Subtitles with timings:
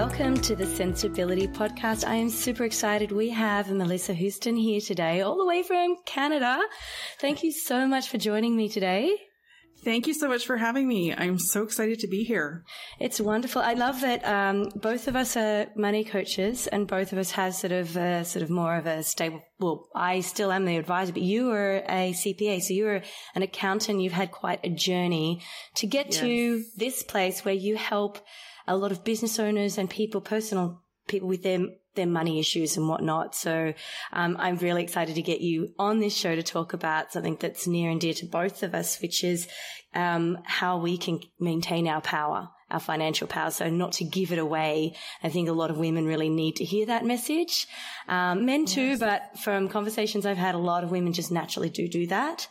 [0.00, 2.06] Welcome to the Centsability Podcast.
[2.06, 3.10] I am super excited.
[3.12, 6.60] We have Melissa Houston here today, all the way from Canada.
[7.18, 9.16] Thank you so much for joining me today.
[9.82, 11.14] Thank you so much for having me.
[11.14, 12.62] I'm so excited to be here.
[13.00, 13.62] It's wonderful.
[13.62, 17.54] I love that um, both of us are money coaches, and both of us have
[17.54, 19.40] sort of uh, sort of more of a stable.
[19.58, 23.02] Well, I still am the advisor, but you are a CPA, so you are
[23.34, 24.02] an accountant.
[24.02, 25.40] You've had quite a journey
[25.76, 26.20] to get yes.
[26.20, 28.18] to this place where you help
[28.66, 31.60] a lot of business owners and people, personal people with their
[31.96, 33.34] their money issues and whatnot.
[33.34, 33.72] So
[34.12, 37.66] um, I'm really excited to get you on this show to talk about something that's
[37.66, 39.48] near and dear to both of us, which is
[39.94, 43.50] um, how we can maintain our power, our financial power.
[43.50, 44.94] So not to give it away.
[45.22, 47.66] I think a lot of women really need to hear that message.
[48.08, 49.00] Um, men too, yes.
[49.00, 52.46] but from conversations I've had, a lot of women just naturally do do that.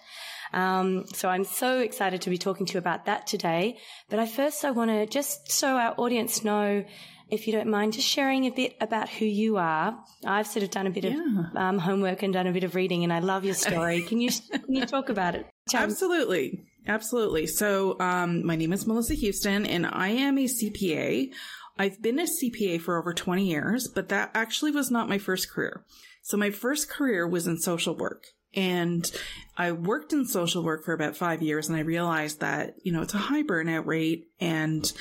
[0.53, 3.77] Um, so I'm so excited to be talking to you about that today.
[4.09, 6.85] But I first, I want to just so our audience know,
[7.29, 9.97] if you don't mind, just sharing a bit about who you are.
[10.25, 11.11] I've sort of done a bit yeah.
[11.11, 14.01] of um, homework and done a bit of reading, and I love your story.
[14.01, 15.47] Can you can you talk about it?
[15.73, 17.47] Absolutely, absolutely.
[17.47, 21.31] So, um, my name is Melissa Houston, and I am a CPA.
[21.77, 25.51] I've been a CPA for over 20 years, but that actually was not my first
[25.51, 25.83] career.
[26.21, 28.27] So my first career was in social work.
[28.55, 29.09] And
[29.57, 33.01] I worked in social work for about five years and I realized that, you know,
[33.01, 34.91] it's a high burnout rate and,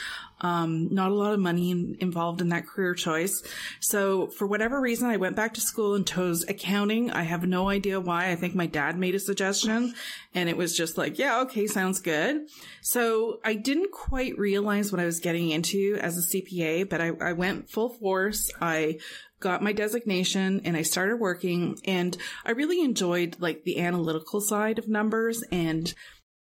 [0.40, 3.42] um, not a lot of money in, involved in that career choice.
[3.80, 7.10] So for whatever reason, I went back to school and chose accounting.
[7.10, 8.30] I have no idea why.
[8.30, 9.94] I think my dad made a suggestion
[10.34, 12.48] and it was just like, yeah, okay, sounds good.
[12.80, 17.12] So I didn't quite realize what I was getting into as a CPA, but I,
[17.20, 18.52] I went full force.
[18.60, 18.98] I
[19.44, 24.80] got my designation and I started working and I really enjoyed like the analytical side
[24.80, 25.44] of numbers.
[25.52, 25.94] And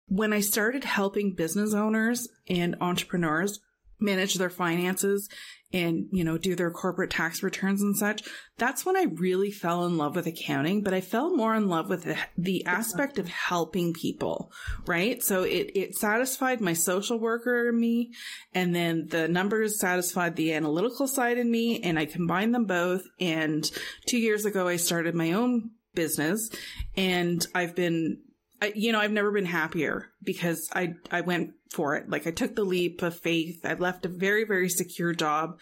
[0.07, 3.59] when I started helping business owners and entrepreneurs
[3.99, 5.27] manage their finances
[5.73, 8.23] and, you know, do their corporate tax returns and such.
[8.57, 11.89] That's when I really fell in love with accounting, but I fell more in love
[11.89, 14.51] with the, the aspect of helping people,
[14.85, 15.21] right?
[15.23, 18.11] So it, it satisfied my social worker in me
[18.53, 23.01] and then the numbers satisfied the analytical side in me and I combined them both.
[23.19, 23.69] And
[24.07, 26.49] two years ago, I started my own business
[26.95, 28.19] and I've been
[28.61, 32.09] I, you know, I've never been happier because I, I went for it.
[32.09, 33.65] Like I took the leap of faith.
[33.65, 35.59] I left a very, very secure job.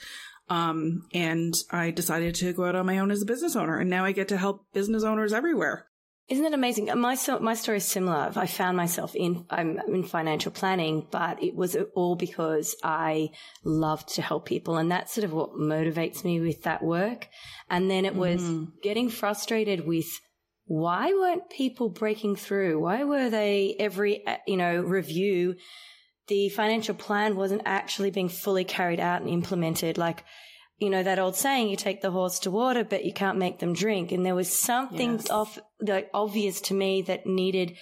[0.49, 3.77] Um, and I decided to go out on my own as a business owner.
[3.77, 5.85] And now I get to help business owners everywhere.
[6.27, 6.85] Isn't it amazing?
[6.95, 8.31] My my story is similar.
[8.35, 13.29] I found myself in I'm in financial planning, but it was all because I
[13.63, 17.27] loved to help people, and that's sort of what motivates me with that work.
[17.67, 18.67] And then it was mm.
[18.83, 20.05] getting frustrated with
[20.69, 22.79] why weren't people breaking through?
[22.79, 25.55] Why were they every, uh, you know, review?
[26.27, 29.97] The financial plan wasn't actually being fully carried out and implemented.
[29.97, 30.23] Like,
[30.77, 33.57] you know, that old saying, you take the horse to water, but you can't make
[33.57, 34.11] them drink.
[34.11, 35.31] And there was something yes.
[35.31, 37.75] off, like, obvious to me that needed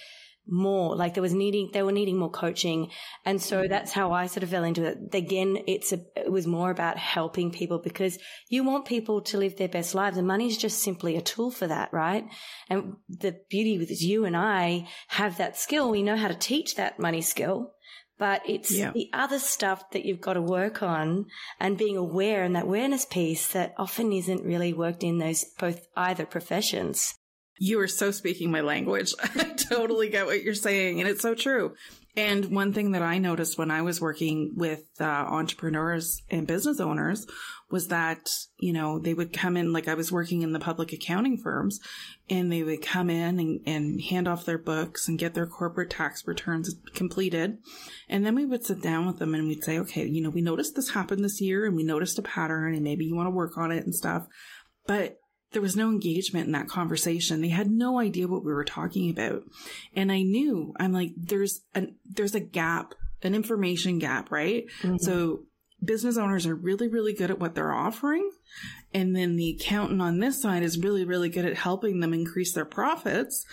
[0.48, 0.96] more.
[0.96, 2.90] Like there was needing, they were needing more coaching.
[3.24, 3.70] And so mm-hmm.
[3.70, 4.98] that's how I sort of fell into it.
[5.12, 9.56] Again, it's a, it was more about helping people because you want people to live
[9.56, 12.24] their best lives and money is just simply a tool for that, right?
[12.68, 15.90] And the beauty with you and I have that skill.
[15.90, 17.72] We know how to teach that money skill.
[18.18, 18.90] But it's yeah.
[18.90, 21.26] the other stuff that you've got to work on
[21.60, 25.86] and being aware and that awareness piece that often isn't really worked in those both
[25.96, 27.14] either professions.
[27.58, 29.14] You are so speaking my language.
[29.22, 31.00] I totally get what you're saying.
[31.00, 31.74] And it's so true.
[32.18, 36.80] And one thing that I noticed when I was working with uh, entrepreneurs and business
[36.80, 37.28] owners
[37.70, 40.92] was that, you know, they would come in, like I was working in the public
[40.92, 41.78] accounting firms,
[42.28, 45.90] and they would come in and, and hand off their books and get their corporate
[45.90, 47.58] tax returns completed.
[48.08, 50.40] And then we would sit down with them and we'd say, okay, you know, we
[50.40, 53.30] noticed this happened this year and we noticed a pattern and maybe you want to
[53.30, 54.26] work on it and stuff.
[54.88, 55.18] But
[55.52, 57.40] there was no engagement in that conversation.
[57.40, 59.42] They had no idea what we were talking about.
[59.94, 64.66] And I knew, I'm like, there's a, there's a gap, an information gap, right?
[64.82, 64.96] Mm-hmm.
[64.98, 65.44] So
[65.82, 68.30] business owners are really, really good at what they're offering.
[68.92, 72.52] And then the accountant on this side is really, really good at helping them increase
[72.52, 73.46] their profits.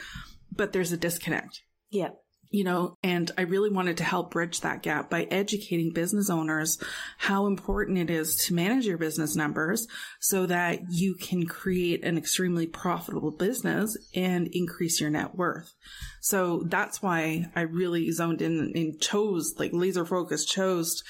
[0.51, 1.61] But there's a disconnect.
[1.89, 2.09] Yeah
[2.49, 6.77] you know, and I really wanted to help bridge that gap by educating business owners
[7.17, 9.87] how important it is to manage your business numbers
[10.19, 15.73] so that you can create an extremely profitable business and increase your net worth.
[16.21, 21.03] So that's why I really zoned in and chose, like laser focus, chose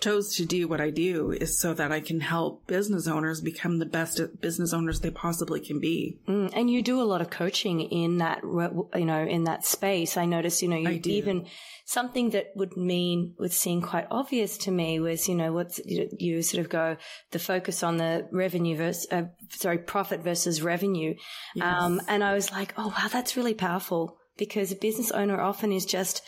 [0.00, 3.78] chose to do what I do is so that I can help business owners become
[3.78, 6.18] the best business owners they possibly can be.
[6.28, 10.16] Mm, and you do a lot of coaching in that, you know, in that space.
[10.16, 11.46] I noticed, you know, you even
[11.86, 16.08] something that would mean would seem quite obvious to me was, you know, what's you,
[16.18, 16.96] you sort of go
[17.30, 21.14] the focus on the revenue versus, uh, sorry, profit versus revenue.
[21.54, 21.82] Yes.
[21.82, 25.72] Um, and I was like, oh wow, that's really powerful because a business owner often
[25.72, 26.22] is just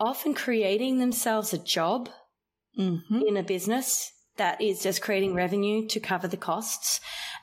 [0.00, 2.08] often creating themselves a job
[2.76, 3.22] mm-hmm.
[3.26, 7.00] in a business that is just creating revenue to cover the costs.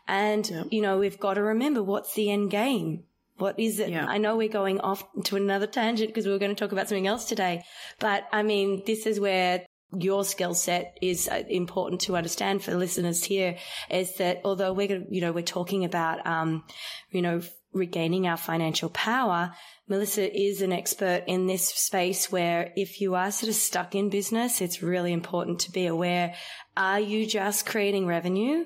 [0.07, 0.68] And, yep.
[0.72, 3.04] you know, we've got to remember what's the end game.
[3.38, 3.89] What is it?
[3.89, 4.06] Yeah.
[4.07, 6.88] I know we're going off to another tangent because we were going to talk about
[6.88, 7.66] something else today,
[8.00, 9.66] but I mean, this is where
[9.98, 13.57] your skill set is uh, important to understand for listeners here
[13.89, 16.63] is that although we're, you know, we're talking about, um,
[17.12, 17.42] you know,
[17.75, 19.54] regaining our financial power,
[19.88, 24.10] Melissa is an expert in this space where if you are sort of stuck in
[24.10, 26.33] business, it's really important to be aware.
[26.75, 28.66] Are you just creating revenue?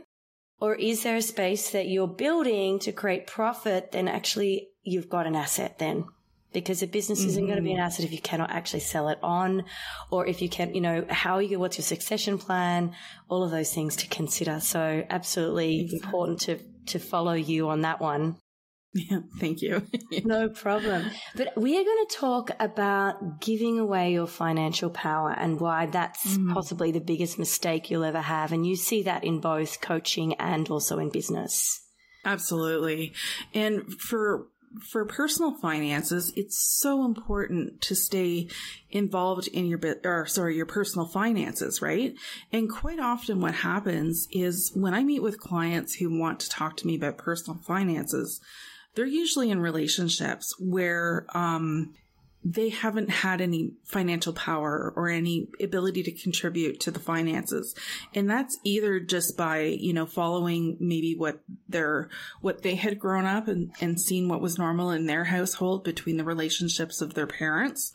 [0.62, 3.92] Or is there a space that you're building to create profit?
[3.92, 6.06] Then actually you've got an asset then
[6.52, 7.52] because a business isn't mm-hmm.
[7.52, 9.64] going to be an asset if you cannot actually sell it on
[10.12, 12.94] or if you can't, you know, how are you, what's your succession plan?
[13.30, 14.60] All of those things to consider.
[14.60, 16.08] So absolutely exactly.
[16.08, 18.38] important to, to follow you on that one.
[18.94, 19.86] Yeah, thank you.
[20.24, 21.12] no problem.
[21.36, 26.38] But we are going to talk about giving away your financial power and why that's
[26.38, 26.54] mm.
[26.54, 28.52] possibly the biggest mistake you'll ever have.
[28.52, 31.82] And you see that in both coaching and also in business.
[32.26, 33.14] Absolutely.
[33.54, 34.48] And for
[34.92, 38.48] for personal finances, it's so important to stay
[38.92, 42.14] involved in your bit, or sorry, your personal finances, right?
[42.52, 46.78] And quite often what happens is when I meet with clients who want to talk
[46.78, 48.42] to me about personal finances,
[49.00, 51.94] they're usually in relationships where um,
[52.44, 57.74] they haven't had any financial power or any ability to contribute to the finances.
[58.14, 62.10] And that's either just by, you know, following maybe what their,
[62.42, 66.18] what they had grown up and, and seen what was normal in their household between
[66.18, 67.94] the relationships of their parents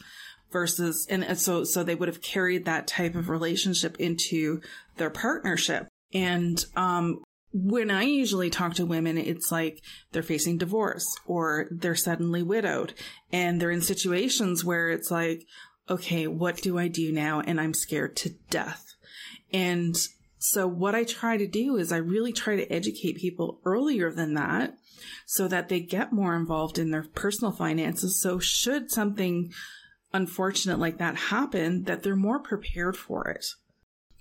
[0.52, 4.62] versus, and so, so they would have carried that type of relationship into
[4.96, 5.86] their partnership.
[6.14, 7.22] And, um,
[7.56, 9.80] when I usually talk to women, it's like
[10.10, 12.94] they're facing divorce or they're suddenly widowed
[13.32, 15.46] and they're in situations where it's like,
[15.88, 17.40] okay, what do I do now?
[17.40, 18.84] And I'm scared to death.
[19.52, 19.94] And
[20.38, 24.34] so what I try to do is I really try to educate people earlier than
[24.34, 24.74] that
[25.24, 28.20] so that they get more involved in their personal finances.
[28.20, 29.52] So should something
[30.12, 33.46] unfortunate like that happen, that they're more prepared for it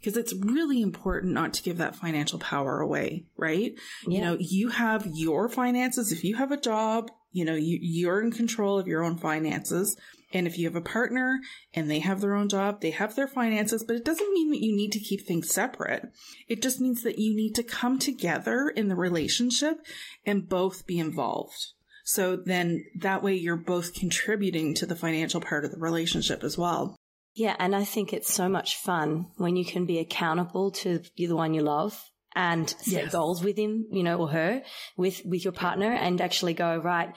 [0.03, 3.73] because it's really important not to give that financial power away, right?
[4.05, 4.17] Yeah.
[4.17, 6.11] You know, you have your finances.
[6.11, 9.95] If you have a job, you know, you, you're in control of your own finances.
[10.33, 11.39] And if you have a partner
[11.73, 14.61] and they have their own job, they have their finances, but it doesn't mean that
[14.61, 16.11] you need to keep things separate.
[16.49, 19.77] It just means that you need to come together in the relationship
[20.25, 21.67] and both be involved.
[22.03, 26.57] So then that way you're both contributing to the financial part of the relationship as
[26.57, 26.97] well.
[27.35, 31.35] Yeah, and I think it's so much fun when you can be accountable to the
[31.35, 31.99] one you love
[32.35, 33.11] and set yes.
[33.11, 34.63] goals with him, you know, or her
[34.97, 37.15] with, with your partner and actually go, right,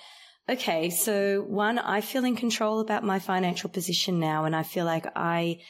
[0.49, 4.85] okay, so one, I feel in control about my financial position now and I feel
[4.85, 5.61] like I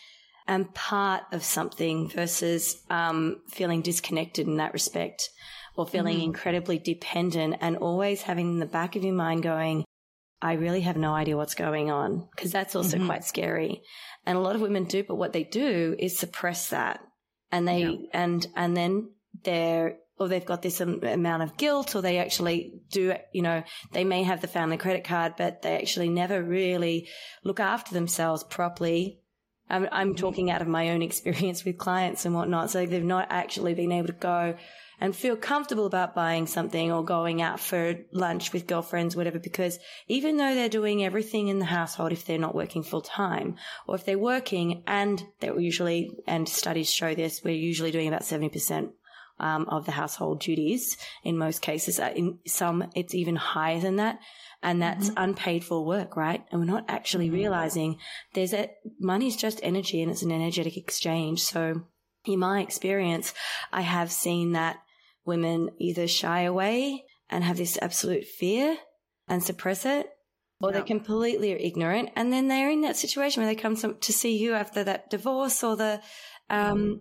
[0.47, 5.29] am part of something versus, um, feeling disconnected in that respect
[5.77, 6.25] or feeling mm.
[6.25, 9.85] incredibly dependent and always having in the back of your mind going,
[10.41, 13.07] I really have no idea what's going on because that's also mm-hmm.
[13.07, 13.83] quite scary.
[14.27, 17.01] And a lot of women do, but what they do is suppress that
[17.51, 17.97] and they, yeah.
[18.13, 19.11] and, and then
[19.45, 23.63] they're, or they've got this amount of guilt or they actually do, you know,
[23.93, 27.09] they may have the family credit card, but they actually never really
[27.45, 29.21] look after themselves properly.
[29.69, 30.17] I'm, I'm mm-hmm.
[30.17, 32.71] talking out of my own experience with clients and whatnot.
[32.71, 34.57] So they've not actually been able to go
[35.01, 39.79] and feel comfortable about buying something or going out for lunch with girlfriends, whatever, because
[40.09, 43.95] even though they're doing everything in the household, if they're not working full time or
[43.95, 48.91] if they're working and they're usually, and studies show this, we're usually doing about 70%
[49.39, 52.01] um, of the household duties in most cases.
[52.01, 54.19] Uh, in some, it's even higher than that.
[54.63, 55.23] And that's mm-hmm.
[55.23, 56.45] unpaid for work, right?
[56.51, 57.37] And we're not actually mm-hmm.
[57.37, 57.99] realizing
[58.33, 61.43] there's a, money's just energy and it's an energetic exchange.
[61.43, 61.83] So
[62.25, 63.35] in my experience,
[63.73, 64.79] I have seen that
[65.27, 68.77] women either shy away and have this absolute fear
[69.29, 70.09] and suppress it,
[70.61, 72.11] or they're completely ignorant.
[72.17, 75.63] And then they're in that situation where they come to see you after that divorce
[75.63, 76.01] or the,
[76.49, 77.01] um,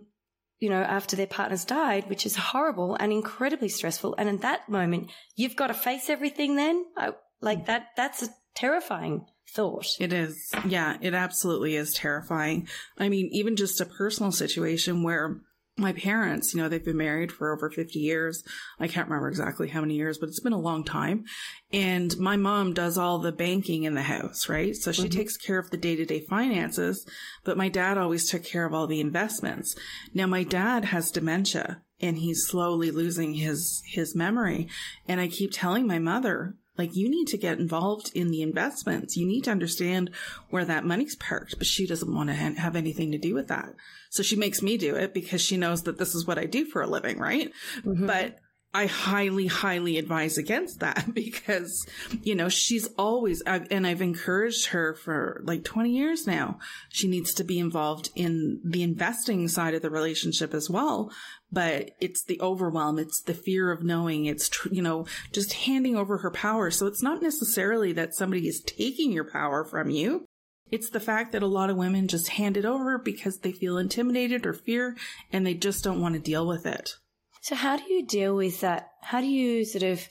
[0.58, 4.14] you know, after their partner's died, which is horrible and incredibly stressful.
[4.18, 6.84] And in that moment, you've got to face everything then.
[6.96, 9.86] I, like that, that's a terrifying thought.
[10.00, 10.50] It is.
[10.66, 12.68] Yeah, it absolutely is terrifying.
[12.98, 15.40] I mean, even just a personal situation where
[15.78, 18.42] my parents, you know, they've been married for over 50 years.
[18.80, 21.24] I can't remember exactly how many years, but it's been a long time.
[21.70, 24.74] And my mom does all the banking in the house, right?
[24.74, 25.18] So she mm-hmm.
[25.18, 27.06] takes care of the day to day finances,
[27.44, 29.76] but my dad always took care of all the investments.
[30.14, 34.68] Now my dad has dementia and he's slowly losing his, his memory.
[35.06, 39.16] And I keep telling my mother, like you need to get involved in the investments.
[39.16, 40.10] You need to understand
[40.50, 43.48] where that money's parked, but she doesn't want to ha- have anything to do with
[43.48, 43.74] that.
[44.10, 46.64] So she makes me do it because she knows that this is what I do
[46.64, 47.52] for a living, right?
[47.84, 48.06] Mm-hmm.
[48.06, 48.38] But
[48.76, 51.86] I highly, highly advise against that because,
[52.22, 56.58] you know, she's always, I've, and I've encouraged her for like 20 years now.
[56.90, 61.10] She needs to be involved in the investing side of the relationship as well.
[61.52, 62.98] But it's the overwhelm.
[62.98, 64.26] It's the fear of knowing.
[64.26, 66.70] It's, you know, just handing over her power.
[66.70, 70.26] So it's not necessarily that somebody is taking your power from you.
[70.70, 73.78] It's the fact that a lot of women just hand it over because they feel
[73.78, 74.96] intimidated or fear
[75.32, 76.94] and they just don't want to deal with it.
[77.42, 78.90] So how do you deal with that?
[79.02, 80.08] How do you sort of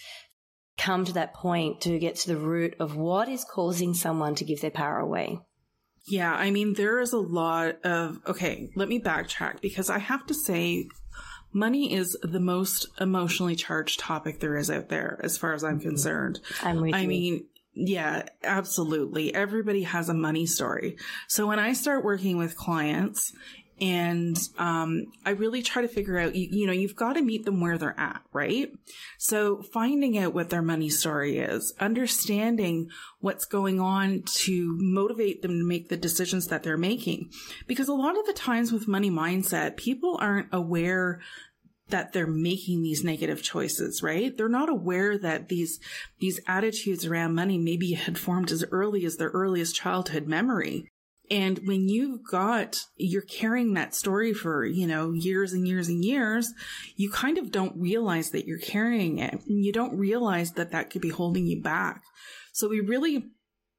[0.77, 4.45] come to that point to get to the root of what is causing someone to
[4.45, 5.39] give their power away?
[6.07, 10.25] Yeah, I mean, there is a lot of, okay, let me backtrack because I have
[10.27, 10.87] to say,
[11.55, 15.79] money is the most emotionally charged topic there is out there, as far as I'm
[15.79, 15.89] mm-hmm.
[15.89, 16.41] concerned.
[16.61, 17.07] I'm with I you.
[17.07, 19.33] mean, yeah, absolutely.
[19.33, 20.97] Everybody has a money story.
[21.27, 23.33] So when I start working with clients
[23.81, 27.43] and um, I really try to figure out, you, you know, you've got to meet
[27.43, 28.71] them where they're at, right?
[29.17, 32.89] So finding out what their money story is, understanding
[33.19, 37.31] what's going on to motivate them to make the decisions that they're making.
[37.67, 41.19] Because a lot of the times with money mindset, people aren't aware
[41.89, 44.35] that they're making these negative choices, right?
[44.35, 45.79] They're not aware that these,
[46.19, 50.87] these attitudes around money maybe had formed as early as their earliest childhood memory.
[51.29, 56.03] And when you've got, you're carrying that story for, you know, years and years and
[56.03, 56.53] years,
[56.95, 59.33] you kind of don't realize that you're carrying it.
[59.33, 62.03] And you don't realize that that could be holding you back.
[62.53, 63.25] So we really,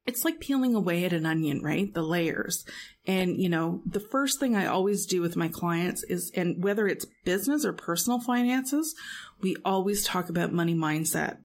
[0.05, 1.93] it's like peeling away at an onion, right?
[1.93, 2.65] The layers.
[3.05, 6.87] And, you know, the first thing I always do with my clients is, and whether
[6.87, 8.93] it's business or personal finances,
[9.41, 11.37] we always talk about money mindset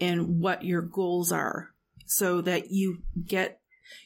[0.00, 1.70] and what your goals are
[2.06, 3.60] so that you get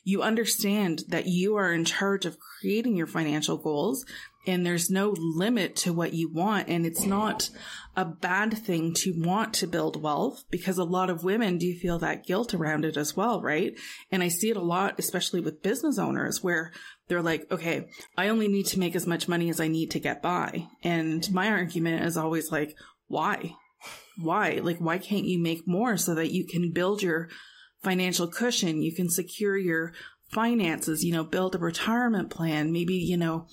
[0.04, 4.04] you understand that you are in charge of creating your financial goals
[4.46, 6.68] and there's no limit to what you want.
[6.68, 7.48] And it's not
[7.96, 11.98] a bad thing to want to build wealth because a lot of women do feel
[12.00, 13.78] that guilt around it as well, right?
[14.10, 16.72] And I see it a lot, especially with business owners where
[17.08, 20.00] they're like, okay, I only need to make as much money as I need to
[20.00, 20.66] get by.
[20.82, 22.74] And my argument is always like,
[23.06, 23.54] why?
[24.18, 24.60] Why?
[24.62, 27.28] Like, why can't you make more so that you can build your
[27.82, 28.82] financial cushion.
[28.82, 29.92] You can secure your
[30.32, 33.46] finances, you know, build a retirement plan, maybe, you know,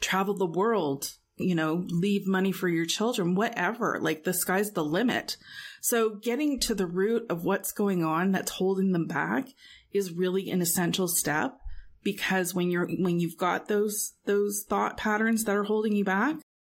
[0.00, 3.98] travel the world, you know, leave money for your children, whatever.
[4.00, 5.36] Like the sky's the limit.
[5.80, 9.48] So getting to the root of what's going on that's holding them back
[9.92, 11.56] is really an essential step
[12.02, 16.36] because when you're, when you've got those, those thought patterns that are holding you back,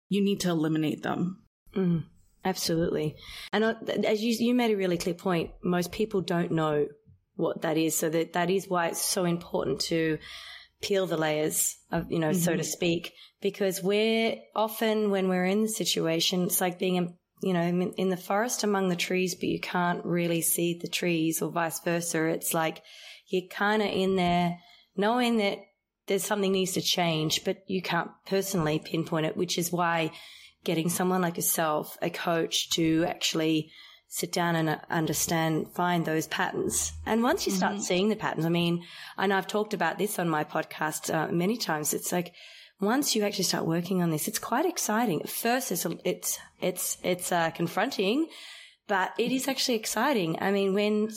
[0.10, 1.44] you need to eliminate them.
[1.76, 2.04] Mm.
[2.48, 3.16] Absolutely.
[3.52, 3.74] And uh,
[4.06, 6.88] as you, you made a really clear point, most people don't know
[7.36, 7.96] what that is.
[7.96, 10.18] So that, that is why it's so important to
[10.82, 12.40] peel the layers of, you know, mm-hmm.
[12.40, 12.64] so to mm-hmm.
[12.64, 17.92] speak, because we're often when we're in the situation, it's like being, in, you know,
[17.98, 21.82] in the forest among the trees, but you can't really see the trees or vice
[21.82, 22.28] versa.
[22.28, 22.82] It's like
[23.28, 24.58] you're kind of in there
[24.96, 25.60] knowing that
[26.08, 30.12] there's something needs to change, but you can't personally pinpoint it, which is why
[30.68, 33.72] getting someone like yourself, a coach to actually
[34.10, 36.92] sit down and understand, find those patterns.
[37.06, 37.82] And once you start mm-hmm.
[37.82, 38.84] seeing the patterns, I mean,
[39.18, 41.94] and I've talked about this on my podcast uh, many times.
[41.94, 42.34] It's like,
[42.82, 45.22] once you actually start working on this, it's quite exciting.
[45.22, 48.28] At first, it's, it's, it's, it's, uh, confronting,
[48.88, 50.38] but it is actually exciting.
[50.42, 51.10] I mean, when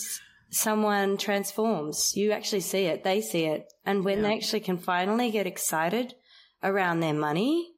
[0.50, 3.72] someone transforms, you actually see it, they see it.
[3.84, 4.28] And when yeah.
[4.28, 6.14] they actually can finally get excited
[6.62, 7.72] around their money,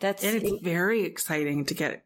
[0.00, 2.04] that's and it's very exciting to get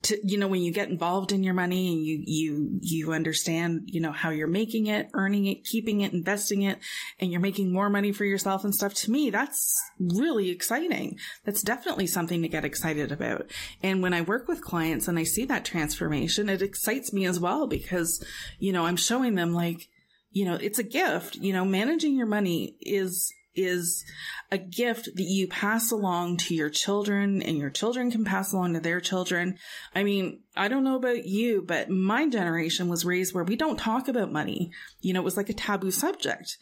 [0.00, 3.82] to you know when you get involved in your money and you you you understand
[3.86, 6.78] you know how you're making it earning it keeping it investing it
[7.18, 11.18] and you're making more money for yourself and stuff to me that's really exciting.
[11.44, 13.50] That's definitely something to get excited about.
[13.82, 17.40] And when i work with clients and i see that transformation it excites me as
[17.40, 18.24] well because
[18.58, 19.88] you know i'm showing them like
[20.30, 21.36] you know it's a gift.
[21.36, 24.04] You know managing your money is is
[24.50, 28.74] a gift that you pass along to your children and your children can pass along
[28.74, 29.58] to their children.
[29.94, 33.78] I mean, I don't know about you, but my generation was raised where we don't
[33.78, 34.70] talk about money.
[35.00, 36.56] You know, it was like a taboo subject.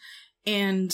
[0.45, 0.93] And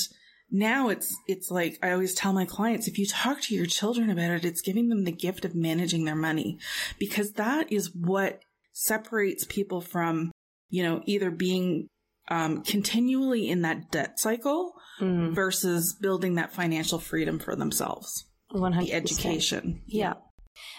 [0.51, 4.09] now it's it's like I always tell my clients if you talk to your children
[4.09, 6.59] about it, it's giving them the gift of managing their money
[6.99, 8.41] because that is what
[8.71, 10.31] separates people from
[10.69, 11.87] you know either being
[12.29, 15.33] um, continually in that debt cycle mm.
[15.33, 18.25] versus building that financial freedom for themselves.
[18.53, 18.79] 100%.
[18.85, 19.81] The education.
[19.85, 20.13] Yeah.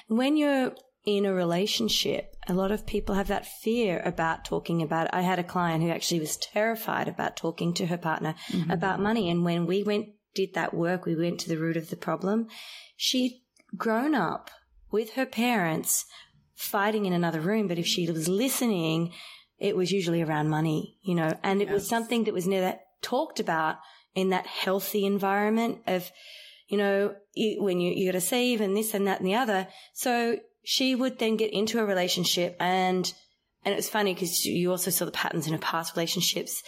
[0.09, 0.73] When you're
[1.05, 5.15] in a relationship, a lot of people have that fear about talking about it.
[5.15, 8.71] I had a client who actually was terrified about talking to her partner mm-hmm.
[8.71, 9.29] about money.
[9.31, 12.49] And when we went, did that work, we went to the root of the problem.
[12.97, 13.43] She'd
[13.77, 14.51] grown up
[14.91, 16.07] with her parents
[16.55, 17.69] fighting in another room.
[17.69, 19.13] But if she was listening,
[19.65, 21.73] it was usually around money, you know, and it yes.
[21.73, 23.77] was something that was never talked about
[24.15, 26.13] in that healthy environment of,
[26.69, 29.35] you know, you, when you, you got to save and this and that and the
[29.35, 29.67] other.
[29.95, 33.11] So she would then get into a relationship and,
[33.65, 36.63] and it was funny because you also saw the patterns in her past relationships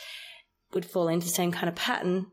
[0.73, 2.29] would fall into the same kind of pattern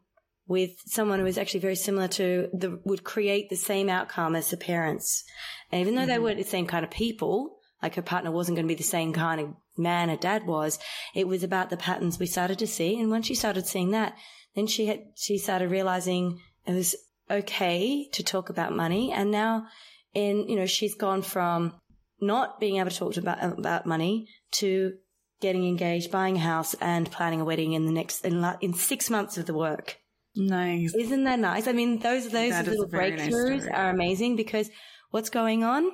[0.48, 4.50] with someone who was actually very similar to the, would create the same outcome as
[4.50, 5.26] the parents.
[5.74, 6.10] And even though mm-hmm.
[6.10, 8.84] they weren't the same kind of people, like her partner wasn't going to be the
[8.84, 10.80] same kind of man her dad was,
[11.14, 13.00] it was about the patterns we started to see.
[13.00, 14.16] And when she started seeing that,
[14.56, 16.96] then she had, she started realizing it was
[17.30, 19.12] okay to talk about money.
[19.12, 19.68] And now
[20.14, 21.74] in, you know, she's gone from
[22.22, 24.94] not being able to talk about, about money to
[25.42, 29.10] getting engaged, buying a house and planning a wedding in the next, in, in six
[29.10, 29.98] months of the work.
[30.36, 30.96] Nice.
[30.96, 31.68] Isn't that nice?
[31.68, 34.70] I mean, those, those little breakthroughs nice are amazing because
[35.12, 35.92] what's going on?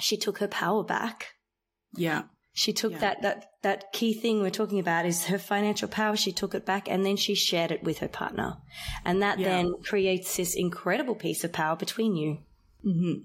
[0.00, 1.34] She took her power back.
[1.94, 2.22] Yeah.
[2.52, 2.98] She took yeah.
[2.98, 6.16] that, that, that key thing we're talking about is her financial power.
[6.16, 8.56] She took it back and then she shared it with her partner.
[9.04, 9.48] And that yeah.
[9.48, 12.38] then creates this incredible piece of power between you.
[12.84, 13.22] Mm-hmm.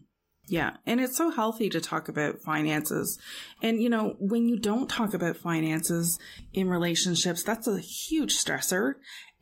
[0.47, 0.77] Yeah.
[0.85, 3.17] And it's so healthy to talk about finances.
[3.63, 6.19] And, you know, when you don't talk about finances
[6.53, 8.93] in relationships, that's a huge stressor.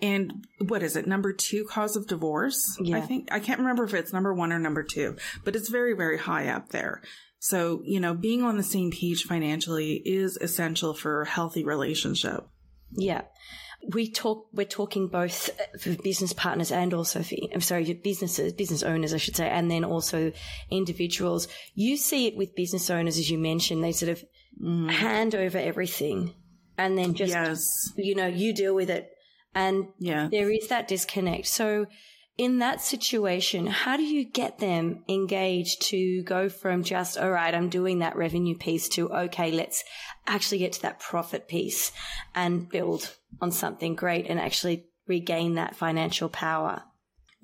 [0.03, 1.07] And what is it?
[1.07, 2.77] Number two cause of divorce?
[2.79, 2.97] Yeah.
[2.97, 5.93] I think, I can't remember if it's number one or number two, but it's very,
[5.93, 7.01] very high up there.
[7.39, 12.47] So, you know, being on the same page financially is essential for a healthy relationship.
[12.91, 13.23] Yeah
[13.91, 15.49] we talk, we're talking both
[15.79, 19.69] for business partners and also for, I'm sorry, businesses, business owners, I should say, and
[19.69, 20.31] then also
[20.69, 21.47] individuals.
[21.75, 24.23] You see it with business owners, as you mentioned, they sort of
[24.61, 24.89] mm.
[24.89, 26.33] hand over everything
[26.77, 27.93] and then just, yes.
[27.97, 29.09] you know, you deal with it.
[29.55, 30.27] And yeah.
[30.31, 31.47] there is that disconnect.
[31.47, 31.85] So
[32.37, 37.53] in that situation, how do you get them engaged to go from just, all right,
[37.53, 39.83] I'm doing that revenue piece to, okay, let's
[40.25, 41.91] actually get to that profit piece
[42.33, 46.83] and build on something great and actually regain that financial power?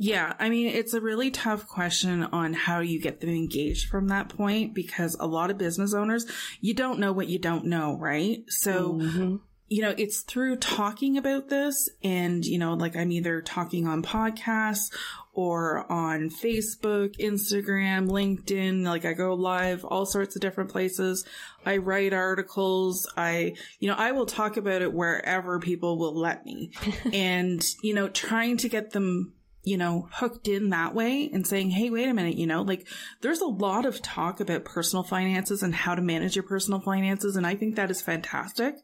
[0.01, 4.07] Yeah, I mean, it's a really tough question on how you get them engaged from
[4.07, 6.25] that point because a lot of business owners,
[6.61, 8.39] you don't know what you don't know, right?
[8.47, 9.35] So, mm-hmm
[9.69, 14.01] you know, it's through talking about this and, you know, like I'm either talking on
[14.01, 14.91] podcasts
[15.33, 21.23] or on Facebook, Instagram, LinkedIn, like I go live all sorts of different places.
[21.65, 23.07] I write articles.
[23.15, 26.71] I, you know, I will talk about it wherever people will let me.
[27.13, 31.69] and, you know, trying to get them you know, hooked in that way and saying,
[31.69, 32.87] Hey, wait a minute, you know, like
[33.21, 37.35] there's a lot of talk about personal finances and how to manage your personal finances.
[37.35, 38.75] And I think that is fantastic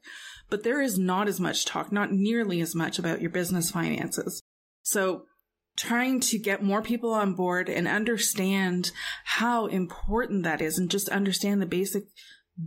[0.50, 4.42] but there is not as much talk, not nearly as much about your business finances.
[4.84, 5.24] So
[5.78, 8.92] trying to get more people on board and understand
[9.26, 12.04] how important that is and just understand the basic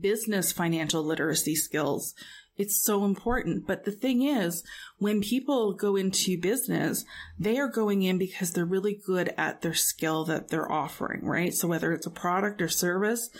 [0.00, 2.14] business financial literacy skills.
[2.58, 3.66] It's so important.
[3.68, 4.64] But the thing is,
[4.98, 7.04] when people go into business,
[7.38, 11.54] they are going in because they're really good at their skill that they're offering, right?
[11.54, 13.30] So whether it's a product or service,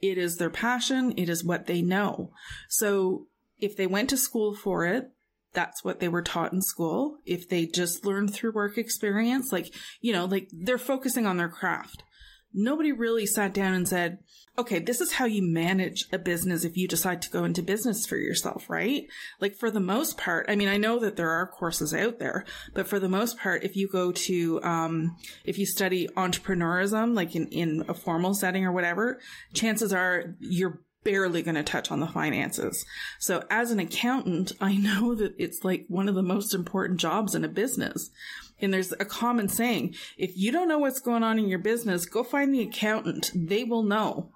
[0.00, 1.12] it is their passion.
[1.16, 2.30] It is what they know.
[2.68, 3.26] So
[3.58, 5.10] if they went to school for it,
[5.52, 7.18] that's what they were taught in school.
[7.24, 11.48] If they just learned through work experience, like, you know, like they're focusing on their
[11.48, 12.02] craft.
[12.54, 14.18] Nobody really sat down and said,
[14.58, 18.06] okay, this is how you manage a business if you decide to go into business
[18.06, 19.04] for yourself, right?
[19.40, 22.44] Like for the most part, I mean, I know that there are courses out there,
[22.74, 27.36] but for the most part, if you go to, um, if you study entrepreneurism, like
[27.36, 29.20] in, in a formal setting or whatever,
[29.52, 32.84] chances are you're barely going to touch on the finances.
[33.18, 37.34] So as an accountant, I know that it's like one of the most important jobs
[37.34, 38.10] in a business.
[38.60, 42.04] And there's a common saying, if you don't know what's going on in your business,
[42.04, 43.30] go find the accountant.
[43.34, 44.30] They will know.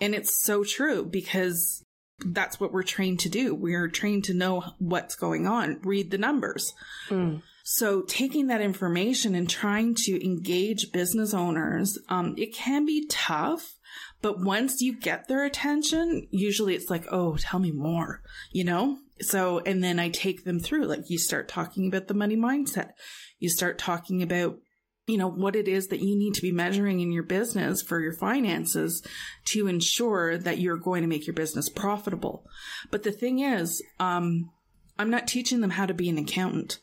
[0.00, 1.84] And it's so true because
[2.24, 3.54] that's what we're trained to do.
[3.54, 6.72] We are trained to know what's going on, read the numbers.
[7.10, 7.42] Mm.
[7.64, 13.74] So taking that information and trying to engage business owners, um, it can be tough.
[14.24, 18.96] But once you get their attention, usually it's like, oh, tell me more, you know?
[19.20, 22.92] So, and then I take them through, like you start talking about the money mindset.
[23.38, 24.60] You start talking about
[25.06, 28.00] you know, what it is that you need to be measuring in your business for
[28.00, 29.06] your finances
[29.44, 32.46] to ensure that you're going to make your business profitable.
[32.90, 34.50] But the thing is, um,
[34.98, 36.78] I'm not teaching them how to be an accountant.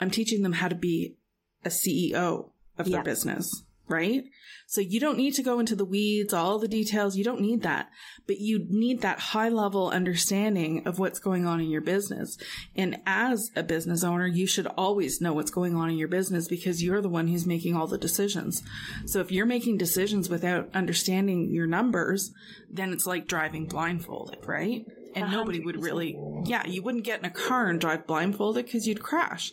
[0.00, 1.16] I'm teaching them how to be
[1.62, 4.24] a CEO of their business, right?
[4.66, 7.16] So you don't need to go into the weeds, all the details.
[7.16, 7.88] You don't need that,
[8.26, 12.36] but you need that high level understanding of what's going on in your business.
[12.74, 16.48] And as a business owner, you should always know what's going on in your business
[16.48, 18.62] because you're the one who's making all the decisions.
[19.06, 22.32] So if you're making decisions without understanding your numbers,
[22.68, 24.84] then it's like driving blindfolded, right?
[25.14, 25.32] And 100%.
[25.32, 29.02] nobody would really, yeah, you wouldn't get in a car and drive blindfolded because you'd
[29.02, 29.52] crash.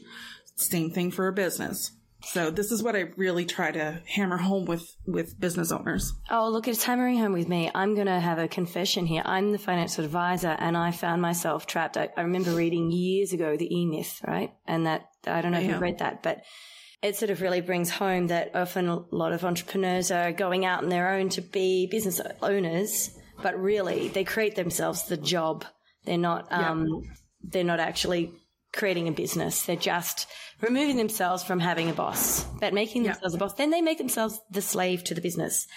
[0.56, 1.92] Same thing for a business.
[2.26, 6.14] So this is what I really try to hammer home with with business owners.
[6.30, 7.70] Oh, look, it's hammering home with me.
[7.76, 9.22] I'm going to have a confession here.
[9.26, 11.98] I'm the financial advisor, and I found myself trapped.
[11.98, 14.54] I, I remember reading years ago the E Myth, right?
[14.66, 16.42] And that I don't know if you've read that, but
[17.02, 20.84] it sort of really brings home that often a lot of entrepreneurs are going out
[20.84, 25.66] on their own to be business owners, but really they create themselves the job.
[26.06, 26.52] They're not.
[26.52, 27.04] Um,
[27.46, 28.32] They're not actually
[28.74, 29.64] creating a business.
[29.64, 30.28] They're just
[30.62, 33.54] removing themselves from having a boss, but making themselves a boss.
[33.54, 35.68] Then they make themselves the slave to the business.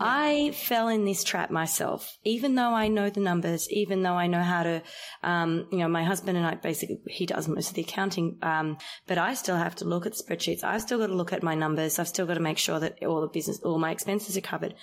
[0.00, 4.26] I fell in this trap myself, even though I know the numbers, even though I
[4.26, 4.82] know how to,
[5.22, 8.78] um, you know, my husband and I basically, he does most of the accounting, um,
[9.06, 10.64] but I still have to look at the spreadsheets.
[10.64, 11.98] I've still got to look at my numbers.
[11.98, 14.74] I've still got to make sure that all the business, all my expenses are covered.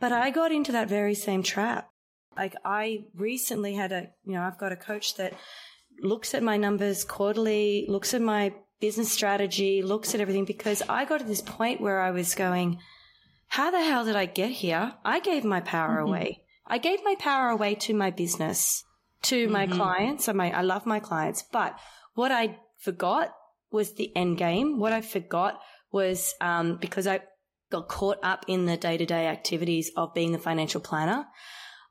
[0.00, 1.90] But I got into that very same trap.
[2.36, 5.34] Like I recently had a, you know, I've got a coach that
[6.00, 11.04] looks at my numbers quarterly, looks at my business strategy, looks at everything because I
[11.04, 12.78] got to this point where I was going,
[13.46, 14.94] how the hell did I get here?
[15.04, 16.08] I gave my power mm-hmm.
[16.08, 16.42] away.
[16.66, 18.84] I gave my power away to my business,
[19.22, 19.52] to mm-hmm.
[19.52, 20.28] my clients.
[20.28, 21.78] I, my, I love my clients, but
[22.14, 23.32] what I forgot
[23.70, 24.78] was the end game.
[24.78, 25.60] What I forgot
[25.92, 27.20] was, um, because I
[27.70, 31.26] got caught up in the day to day activities of being the financial planner.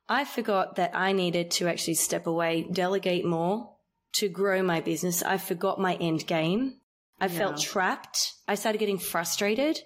[0.07, 3.72] I forgot that I needed to actually step away, delegate more,
[4.13, 6.79] to grow my business, I forgot my end game.
[7.19, 7.37] I yeah.
[7.37, 8.33] felt trapped.
[8.47, 9.79] I started getting frustrated.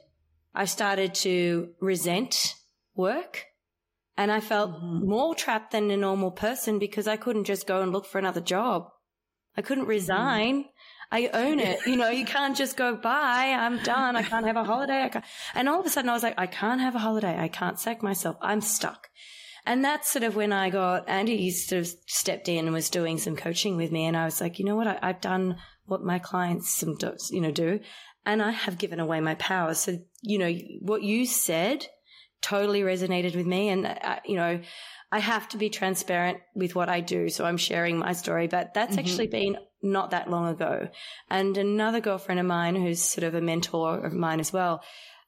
[0.53, 2.55] I started to resent
[2.95, 3.45] work
[4.17, 5.07] and I felt mm-hmm.
[5.07, 8.41] more trapped than a normal person because I couldn't just go and look for another
[8.41, 8.89] job.
[9.55, 9.91] I couldn't mm-hmm.
[9.91, 10.63] resign.
[10.63, 10.67] Mm.
[11.09, 11.85] I own it.
[11.85, 14.15] You know, you can't just go, bye, I'm done.
[14.15, 15.03] I can't have a holiday.
[15.03, 15.25] I can't.
[15.53, 17.37] And all of a sudden I was like, I can't have a holiday.
[17.39, 18.35] I can't sack myself.
[18.41, 19.09] I'm stuck.
[19.67, 23.17] And that's sort of when I got Andy sort of stepped in and was doing
[23.17, 24.05] some coaching with me.
[24.05, 24.87] And I was like, you know what?
[24.87, 26.97] I, have done what my clients some
[27.31, 27.81] you know, do.
[28.25, 29.73] And I have given away my power.
[29.73, 31.85] So, you know, what you said
[32.41, 33.67] totally resonated with me.
[33.67, 34.61] And, uh, you know,
[35.11, 37.27] I have to be transparent with what I do.
[37.27, 38.99] So I'm sharing my story, but that's mm-hmm.
[38.99, 40.87] actually been not that long ago.
[41.29, 44.81] And another girlfriend of mine who's sort of a mentor of mine as well.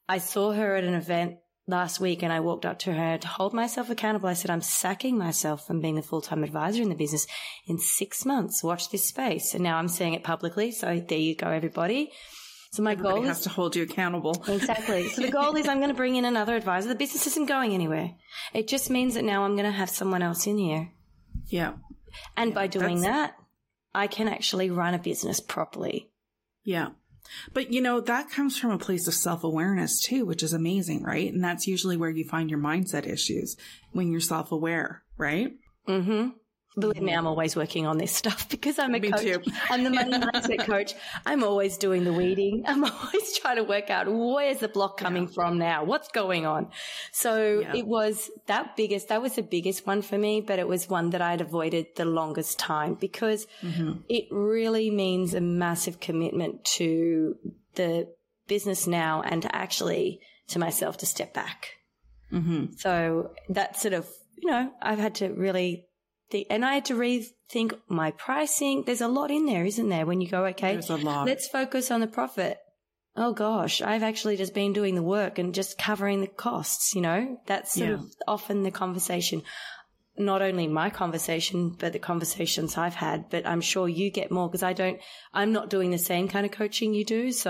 [0.07, 3.27] I saw her at an event last week and I walked up to her to
[3.27, 4.27] hold myself accountable.
[4.27, 7.27] I said, I'm sacking myself from being the full-time advisor in the business
[7.67, 8.63] in six months.
[8.63, 9.53] Watch this space.
[9.53, 10.71] And now I'm saying it publicly.
[10.71, 12.11] So there you go, everybody.
[12.71, 14.43] So my Everybody goal has is to hold you accountable.
[14.47, 15.09] Exactly.
[15.09, 16.89] So the goal is I'm going to bring in another advisor.
[16.89, 18.11] The business isn't going anywhere.
[18.53, 20.91] It just means that now I'm going to have someone else in here.
[21.47, 21.73] Yeah.
[22.35, 23.35] And yeah, by doing that,
[23.93, 26.11] I can actually run a business properly.
[26.63, 26.89] Yeah.
[27.53, 31.03] But you know, that comes from a place of self awareness too, which is amazing,
[31.03, 31.31] right?
[31.31, 33.55] And that's usually where you find your mindset issues
[33.91, 35.53] when you're self aware, right?
[35.87, 36.27] Mm hmm.
[36.79, 39.21] Believe me, I'm always working on this stuff because I'm a me coach.
[39.21, 39.41] Too.
[39.69, 40.93] I'm the money mindset coach.
[41.25, 42.63] I'm always doing the weeding.
[42.67, 45.33] I'm always trying to work out where's the block coming yeah.
[45.33, 45.83] from now?
[45.83, 46.69] What's going on?
[47.11, 47.75] So yeah.
[47.75, 51.11] it was that biggest, that was the biggest one for me, but it was one
[51.11, 53.99] that I'd avoided the longest time because mm-hmm.
[54.07, 57.35] it really means a massive commitment to
[57.75, 58.07] the
[58.47, 61.73] business now and actually to myself to step back.
[62.31, 62.73] Mm-hmm.
[62.77, 65.85] So that sort of, you know, I've had to really
[66.31, 68.83] the, and I had to rethink my pricing.
[68.85, 70.05] There's a lot in there, isn't there?
[70.05, 71.25] When you go, okay, There's a lot.
[71.25, 72.57] let's focus on the profit.
[73.15, 77.01] Oh gosh, I've actually just been doing the work and just covering the costs, you
[77.01, 77.39] know?
[77.47, 77.95] That's sort yeah.
[77.95, 79.41] of often the conversation.
[80.17, 84.47] Not only my conversation, but the conversations I've had, but I'm sure you get more
[84.47, 84.99] because I don't,
[85.33, 87.31] I'm not doing the same kind of coaching you do.
[87.31, 87.49] So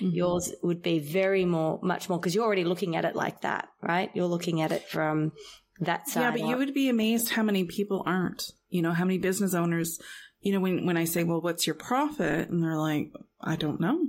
[0.00, 0.10] mm-hmm.
[0.10, 3.68] yours would be very more, much more because you're already looking at it like that,
[3.82, 4.10] right?
[4.14, 5.32] You're looking at it from
[5.80, 6.20] that side.
[6.20, 8.50] Yeah, but you would be amazed how many people aren't.
[8.68, 10.00] You know, how many business owners,
[10.40, 12.48] you know, when, when I say, well, what's your profit?
[12.48, 14.00] And they're like, I don't know.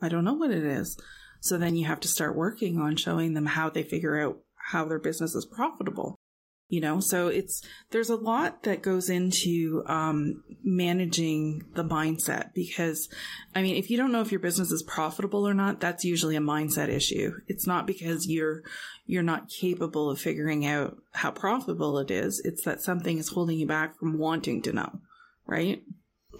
[0.00, 0.98] I don't know what it is.
[1.40, 4.84] So then you have to start working on showing them how they figure out how
[4.84, 6.19] their business is profitable.
[6.70, 13.08] You know, so it's, there's a lot that goes into, um, managing the mindset because,
[13.56, 16.36] I mean, if you don't know if your business is profitable or not, that's usually
[16.36, 17.32] a mindset issue.
[17.48, 18.62] It's not because you're,
[19.04, 22.40] you're not capable of figuring out how profitable it is.
[22.44, 25.00] It's that something is holding you back from wanting to know,
[25.46, 25.82] right?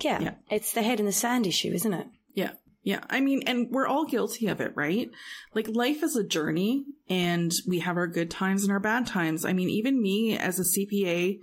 [0.01, 0.21] Yeah.
[0.21, 0.35] Yeah.
[0.49, 2.07] It's the head in the sand issue, isn't it?
[2.35, 2.53] Yeah.
[2.85, 3.01] Yeah.
[3.11, 5.11] I mean, and we're all guilty of it, right?
[5.55, 9.45] Like life is a journey and we have our good times and our bad times.
[9.45, 11.41] I mean, even me as a CPA,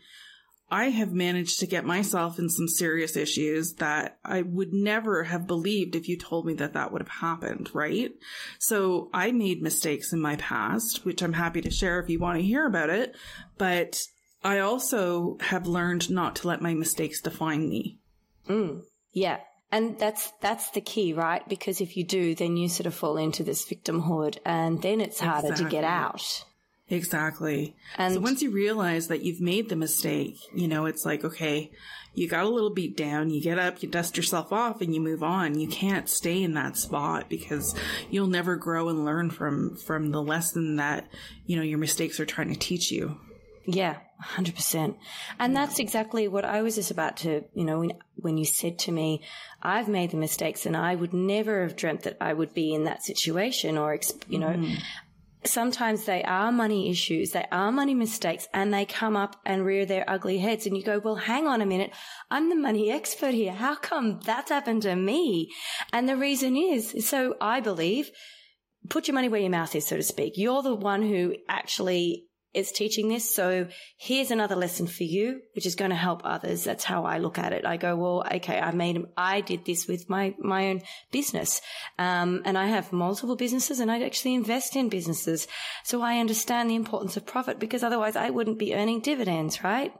[0.71, 5.45] I have managed to get myself in some serious issues that I would never have
[5.45, 8.12] believed if you told me that that would have happened, right?
[8.60, 12.39] So I made mistakes in my past, which I'm happy to share if you want
[12.39, 13.15] to hear about it.
[13.58, 14.01] But
[14.43, 17.99] I also have learned not to let my mistakes define me.
[18.49, 18.84] Mm.
[19.13, 19.39] Yeah.
[19.71, 21.47] And that's that's the key, right?
[21.47, 25.19] Because if you do, then you sort of fall into this victimhood and then it's
[25.19, 26.45] harder to get out.
[26.89, 27.75] Exactly.
[27.97, 31.69] And so once you realize that you've made the mistake, you know, it's like, okay,
[32.13, 35.01] you got a little beat down, you get up, you dust yourself off and you
[35.01, 35.60] move on.
[35.60, 37.75] You can't stay in that spot because
[38.10, 41.08] you'll never grow and learn from, from the lesson that,
[41.45, 43.19] you know, your mistakes are trying to teach you.
[43.65, 44.95] Yeah, 100%.
[45.39, 48.80] And that's exactly what I was just about to, you know, when, when you said
[48.80, 49.21] to me,
[49.62, 52.86] I've made the mistakes and I would never have dreamt that I would be in
[52.86, 54.77] that situation or, you know, mm.
[55.43, 59.86] sometimes they are money issues, they are money mistakes, and they come up and rear
[59.86, 60.65] their ugly heads.
[60.65, 61.91] And you go, well, hang on a minute.
[62.32, 63.53] I'm the money expert here.
[63.53, 65.51] How come that's happened to me?
[65.93, 68.10] And the reason is, so I believe,
[68.89, 70.34] put your money where your mouth is, so to speak.
[70.38, 73.33] You're the one who actually is teaching this.
[73.33, 76.63] So here's another lesson for you, which is going to help others.
[76.63, 77.65] That's how I look at it.
[77.65, 80.81] I go, well, okay, I made, I did this with my, my own
[81.12, 81.62] business.
[81.99, 85.47] Um, and I have multiple businesses and I actually invest in businesses.
[85.83, 89.93] So I understand the importance of profit because otherwise I wouldn't be earning dividends, right?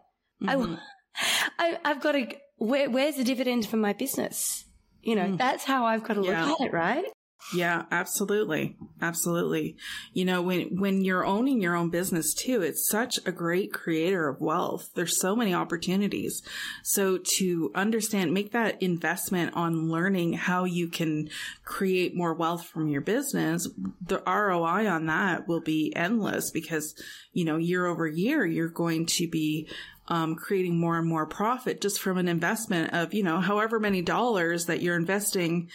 [0.48, 0.80] I, Mhm.
[1.60, 4.66] I, I've got to, where, where's the dividend from my business?
[5.02, 5.38] You know, Mm.
[5.38, 6.52] that's how I've got to look Yeah.
[6.52, 7.06] at it, right?
[7.54, 8.76] Yeah, absolutely.
[9.02, 9.78] Absolutely.
[10.14, 14.28] You know, when, when you're owning your own business too, it's such a great creator
[14.28, 14.90] of wealth.
[14.96, 16.42] There's so many opportunities.
[16.84, 21.30] So to understand, make that investment on learning how you can
[21.64, 23.68] create more wealth from your business,
[24.06, 26.96] the ROI on that will be endless because,
[27.32, 29.70] you know, year over year, you're going to be
[30.10, 34.02] um, creating more and more profit just from an investment of, you know, however many
[34.02, 35.70] dollars that you're investing.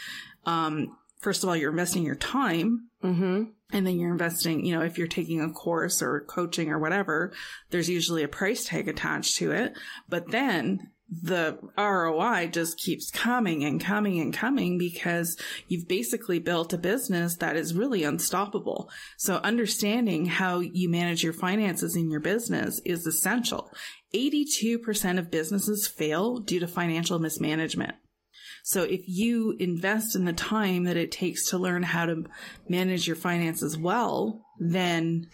[0.44, 3.42] Um, first of all, you're investing your time Mm-hmm.
[3.72, 7.32] and then you're investing, you know, if you're taking a course or coaching or whatever,
[7.70, 9.76] there's usually a price tag attached to it.
[10.08, 16.72] But then the ROI just keeps coming and coming and coming because you've basically built
[16.72, 18.88] a business that is really unstoppable.
[19.16, 23.70] So understanding how you manage your finances in your business is essential.
[24.14, 27.96] 82% of businesses fail due to financial mismanagement.
[28.62, 32.24] So if you invest in the time that it takes to learn how to
[32.68, 35.26] manage your finances well, then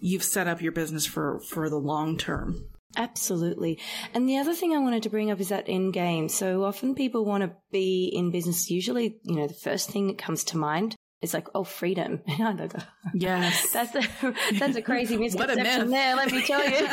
[0.00, 2.66] you've set up your business for, for the long term.
[2.96, 3.78] Absolutely.
[4.12, 6.28] And the other thing I wanted to bring up is that end game.
[6.28, 8.70] So often people want to be in business.
[8.70, 12.20] Usually, you know, the first thing that comes to mind is like, oh, freedom.
[12.38, 12.78] And I go,
[13.14, 13.72] Yes.
[13.72, 16.88] that's a, that's a crazy misconception there, let me tell you.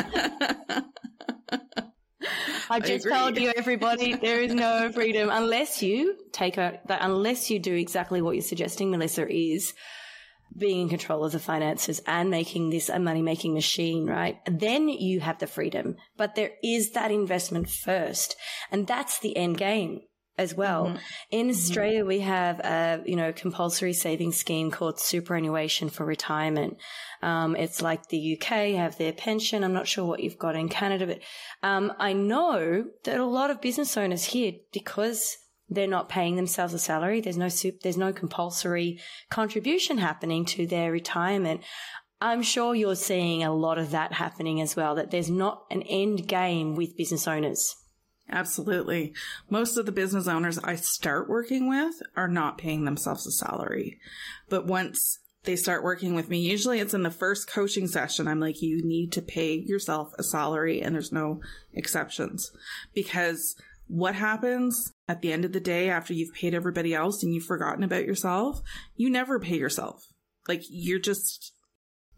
[2.69, 3.17] I just agree.
[3.17, 7.73] told you, everybody, there is no freedom unless you take a, that unless you do
[7.73, 9.73] exactly what you're suggesting, Melissa, is
[10.55, 14.39] being in control of the finances and making this a money making machine, right?
[14.45, 15.95] Then you have the freedom.
[16.17, 18.35] But there is that investment first.
[18.71, 20.01] And that's the end game
[20.37, 20.97] as well.
[21.29, 26.77] In Australia, we have a, you know, compulsory savings scheme called superannuation for retirement.
[27.21, 29.63] Um, it's like the UK have their pension.
[29.63, 31.19] I'm not sure what you've got in Canada, but,
[31.61, 35.37] um, I know that a lot of business owners here, because
[35.69, 37.21] they're not paying themselves a salary.
[37.21, 41.61] There's no soup, there's no compulsory contribution happening to their retirement.
[42.19, 45.81] I'm sure you're seeing a lot of that happening as well, that there's not an
[45.83, 47.75] end game with business owners.
[48.29, 49.13] Absolutely.
[49.49, 53.99] Most of the business owners I start working with are not paying themselves a salary.
[54.49, 58.27] But once they start working with me, usually it's in the first coaching session.
[58.27, 61.41] I'm like, you need to pay yourself a salary and there's no
[61.73, 62.51] exceptions
[62.93, 63.55] because
[63.87, 67.43] what happens at the end of the day after you've paid everybody else and you've
[67.43, 68.61] forgotten about yourself,
[68.95, 70.07] you never pay yourself.
[70.47, 71.53] Like you're just,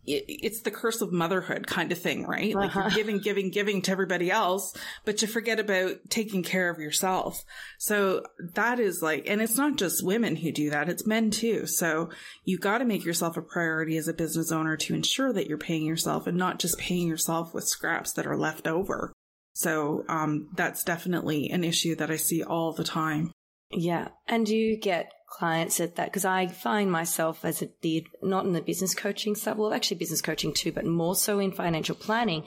[0.06, 2.54] it, it's the curse of motherhood kind of thing, right?
[2.54, 2.82] Like Uh-huh.
[2.90, 7.44] you're giving, giving, giving to everybody else, but you forget about taking care of yourself.
[7.78, 8.24] So
[8.56, 11.66] that is like, and it's not just women who do that, it's men too.
[11.68, 12.10] So
[12.44, 15.58] you got to make yourself a priority as a business owner to ensure that you're
[15.58, 19.14] paying yourself and not just paying yourself with scraps that are left over.
[19.56, 23.32] So, um, that's definitely an issue that I see all the time.
[23.70, 24.08] Yeah.
[24.28, 26.06] And do you get clients at that?
[26.06, 29.98] Because I find myself as a, the, not in the business coaching side, well, actually
[29.98, 32.46] business coaching too, but more so in financial planning.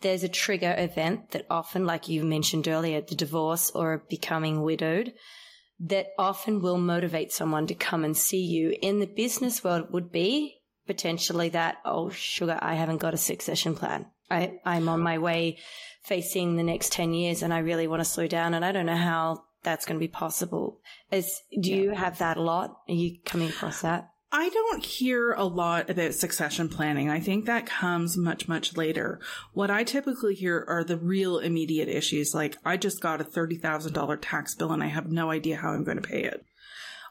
[0.00, 5.12] There's a trigger event that often, like you mentioned earlier, the divorce or becoming widowed,
[5.80, 8.76] that often will motivate someone to come and see you.
[8.80, 13.74] In the business world would be potentially that, oh, sugar, I haven't got a succession
[13.74, 14.06] plan.
[14.30, 15.58] I, I'm on my way
[16.04, 18.86] facing the next 10 years and I really want to slow down and I don't
[18.86, 20.80] know how that's going to be possible.
[21.12, 22.80] Is, do you have that a lot?
[22.88, 24.10] Are you coming across that?
[24.32, 27.10] I don't hear a lot about succession planning.
[27.10, 29.20] I think that comes much, much later.
[29.52, 32.34] What I typically hear are the real immediate issues.
[32.34, 35.84] Like, I just got a $30,000 tax bill and I have no idea how I'm
[35.84, 36.44] going to pay it.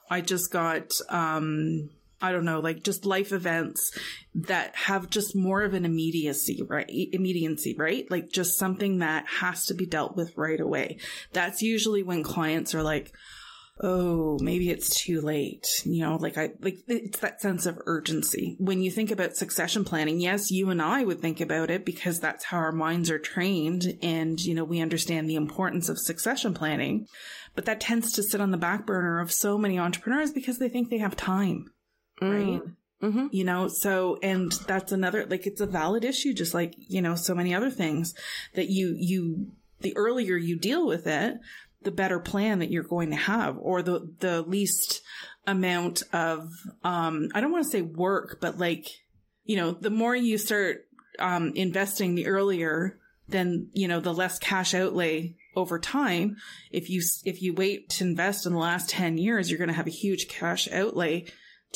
[0.10, 1.90] I just got, um,
[2.22, 3.92] I don't know, like just life events
[4.34, 6.90] that have just more of an immediacy, right?
[6.90, 8.10] Immediacy, right?
[8.10, 10.98] Like just something that has to be dealt with right away.
[11.34, 13.14] That's usually when clients are like,
[13.82, 15.68] oh, maybe it's too late.
[15.86, 18.56] You know, like I, like it's that sense of urgency.
[18.60, 22.20] When you think about succession planning, yes, you and I would think about it because
[22.20, 23.98] that's how our minds are trained.
[24.02, 27.08] And, you know, we understand the importance of succession planning,
[27.56, 30.70] but that tends to sit on the back burner of so many entrepreneurs because they
[30.70, 31.66] think they have time,
[32.22, 32.62] right?
[33.02, 33.28] Mm-hmm.
[33.30, 37.14] you know so and that's another like it's a valid issue just like you know
[37.14, 38.16] so many other things
[38.56, 39.52] that you you
[39.82, 41.36] the earlier you deal with it
[41.84, 45.04] the better plan that you're going to have or the the least
[45.46, 46.50] amount of
[46.84, 48.88] um i don't want to say work but like
[49.44, 50.88] you know the more you start
[51.20, 52.98] um investing the earlier
[53.30, 56.36] then you know the less cash outlay over time
[56.72, 59.74] if you if you wait to invest in the last 10 years you're going to
[59.74, 61.24] have a huge cash outlay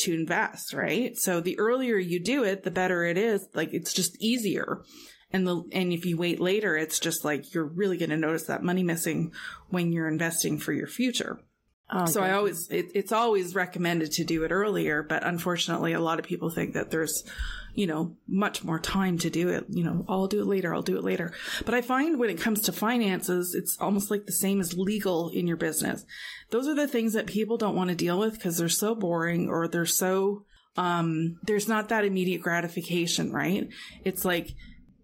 [0.02, 1.18] to invest, right?
[1.18, 3.48] So the earlier you do it, the better it is.
[3.54, 4.82] Like it's just easier.
[5.34, 8.44] And the, and if you wait later, it's just like you're really going to notice
[8.44, 9.32] that money missing
[9.70, 11.40] when you're investing for your future.
[11.90, 16.00] Oh, So I always, it, it's always recommended to do it earlier, but unfortunately, a
[16.00, 17.24] lot of people think that there's,
[17.74, 19.66] you know, much more time to do it.
[19.70, 20.74] You know, I'll do it later.
[20.74, 21.34] I'll do it later.
[21.66, 25.30] But I find when it comes to finances, it's almost like the same as legal
[25.30, 26.06] in your business.
[26.50, 29.50] Those are the things that people don't want to deal with because they're so boring
[29.50, 30.46] or they're so,
[30.78, 33.68] um, there's not that immediate gratification, right?
[34.04, 34.54] It's like,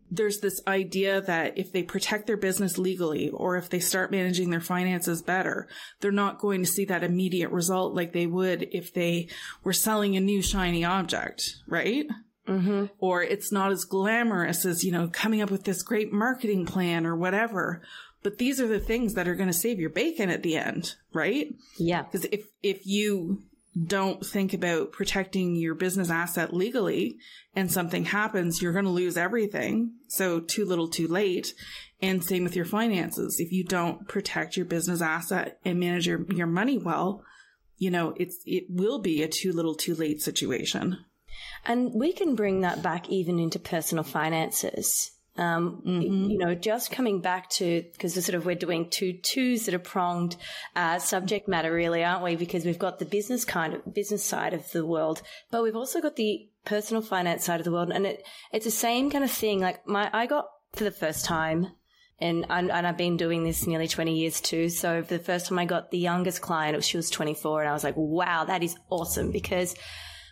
[0.10, 4.50] there's this idea that if they protect their business legally or if they start managing
[4.50, 5.68] their finances better,
[6.00, 9.28] they're not going to see that immediate result like they would if they
[9.64, 12.06] were selling a new shiny object, right?
[12.48, 12.86] Mm-hmm.
[13.00, 17.06] Or it's not as glamorous as, you know, coming up with this great marketing plan
[17.06, 17.82] or whatever.
[18.24, 20.96] But these are the things that are going to save your bacon at the end,
[21.14, 21.54] right?
[21.78, 22.04] Yeah.
[22.04, 23.44] Because if, if you
[23.86, 27.18] don't think about protecting your business asset legally
[27.56, 29.92] and something happens, you're going to lose everything.
[30.08, 31.54] So too little, too late.
[32.02, 33.40] And same with your finances.
[33.40, 37.24] If you don't protect your business asset and manage your, your money well,
[37.78, 40.98] you know, it's, it will be a too little, too late situation.
[41.66, 45.12] And we can bring that back even into personal finances.
[45.38, 46.32] Um, Mhm.
[46.32, 49.80] you know, just coming back to because sort of we're doing two twos that are
[49.80, 50.36] pronged
[50.76, 52.36] uh, subject matter, really, aren't we?
[52.36, 56.02] Because we've got the business kind of business side of the world, but we've also
[56.02, 59.30] got the personal finance side of the world, and it it's the same kind of
[59.30, 59.60] thing.
[59.60, 61.68] Like my, I got for the first time.
[62.20, 64.70] And, and and I've been doing this nearly 20 years too.
[64.70, 67.74] So for the first time I got the youngest client, she was 24 and I
[67.74, 69.76] was like, wow, that is awesome because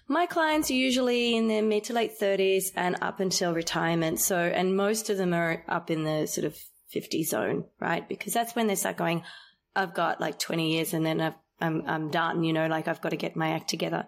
[0.08, 4.20] my clients are usually in their mid to late 30s and up until retirement.
[4.20, 6.58] So, and most of them are up in the sort of
[6.90, 8.08] 50 zone, right?
[8.08, 9.24] Because that's when they start going,
[9.76, 13.02] I've got like 20 years and then I've, I'm, I'm done, you know, like I've
[13.02, 14.08] got to get my act together.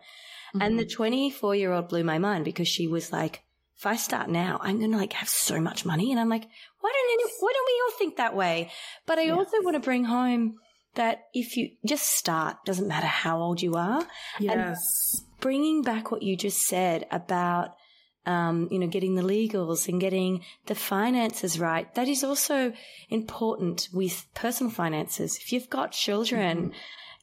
[0.59, 0.95] And the mm-hmm.
[0.95, 3.43] 24 year old blew my mind because she was like,
[3.77, 6.11] if I start now, I'm going to like have so much money.
[6.11, 6.47] And I'm like,
[6.79, 8.71] why don't any, why don't we all think that way?
[9.05, 9.37] But I Yes.
[9.37, 10.55] also want to bring home
[10.95, 14.03] that if you just start, doesn't matter how old you are,
[14.39, 15.23] Yes.
[15.39, 17.75] Bringing back what you just said about
[18.25, 22.73] um, you know getting the legals and getting the finances right that is also
[23.09, 25.37] important with personal finances.
[25.37, 26.73] If you've got children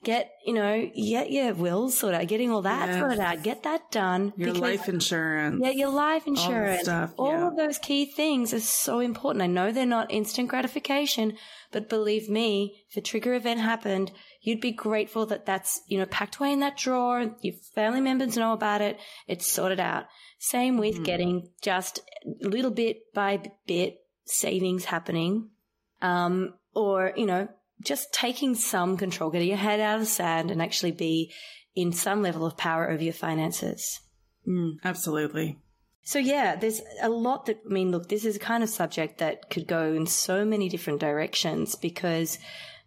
[0.04, 2.98] get you know get your wills sorted out getting all that Yes.
[3.00, 5.60] sorted out get that done Your life insurance.
[5.62, 7.48] yeah, your life insurance, stuff, all yeah.
[7.48, 9.42] of those key things are so important.
[9.42, 11.36] I know they're not instant gratification,
[11.72, 16.06] but believe me, if a trigger event happened, you'd be grateful that that's, you know,
[16.06, 17.34] packed away in that drawer.
[17.40, 18.98] Your family members know about it.
[19.26, 20.04] It's sorted out.
[20.38, 21.04] Same with mm.
[21.04, 22.00] getting just
[22.40, 25.50] little bit by bit savings happening.
[26.00, 27.48] Um, or, you know,
[27.84, 31.32] just taking some control, getting your head out of the sand and actually be
[31.74, 34.00] in some level of power over your finances.
[34.46, 35.58] Mm, absolutely.
[36.02, 39.18] So yeah, there's a lot that, I mean, look, this is a kind of subject
[39.18, 42.38] that could go in so many different directions because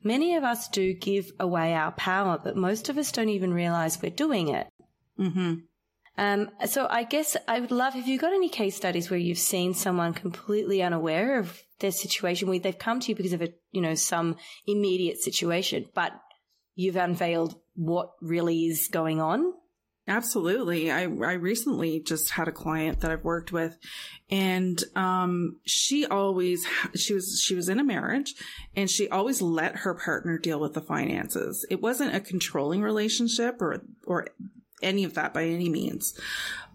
[0.03, 4.01] many of us do give away our power, but most of us don't even realize
[4.01, 4.67] we're doing it.
[5.19, 5.55] Mm-hmm.
[6.17, 9.37] Um, so I guess I would love if you've got any case studies where you've
[9.37, 13.53] seen someone completely unaware of their situation where they've come to you because of a,
[13.71, 16.11] you know, some immediate situation, but
[16.75, 19.53] you've unveiled what really is going on.
[20.09, 20.89] Absolutely.
[20.89, 23.77] I, I recently just had a client that I've worked with
[24.29, 26.65] and, um, she always,
[26.95, 28.33] she was, she was in a marriage
[28.73, 31.65] and she always let her partner deal with the finances.
[31.69, 34.27] It wasn't a controlling relationship or, or
[34.81, 36.19] any of that by any means,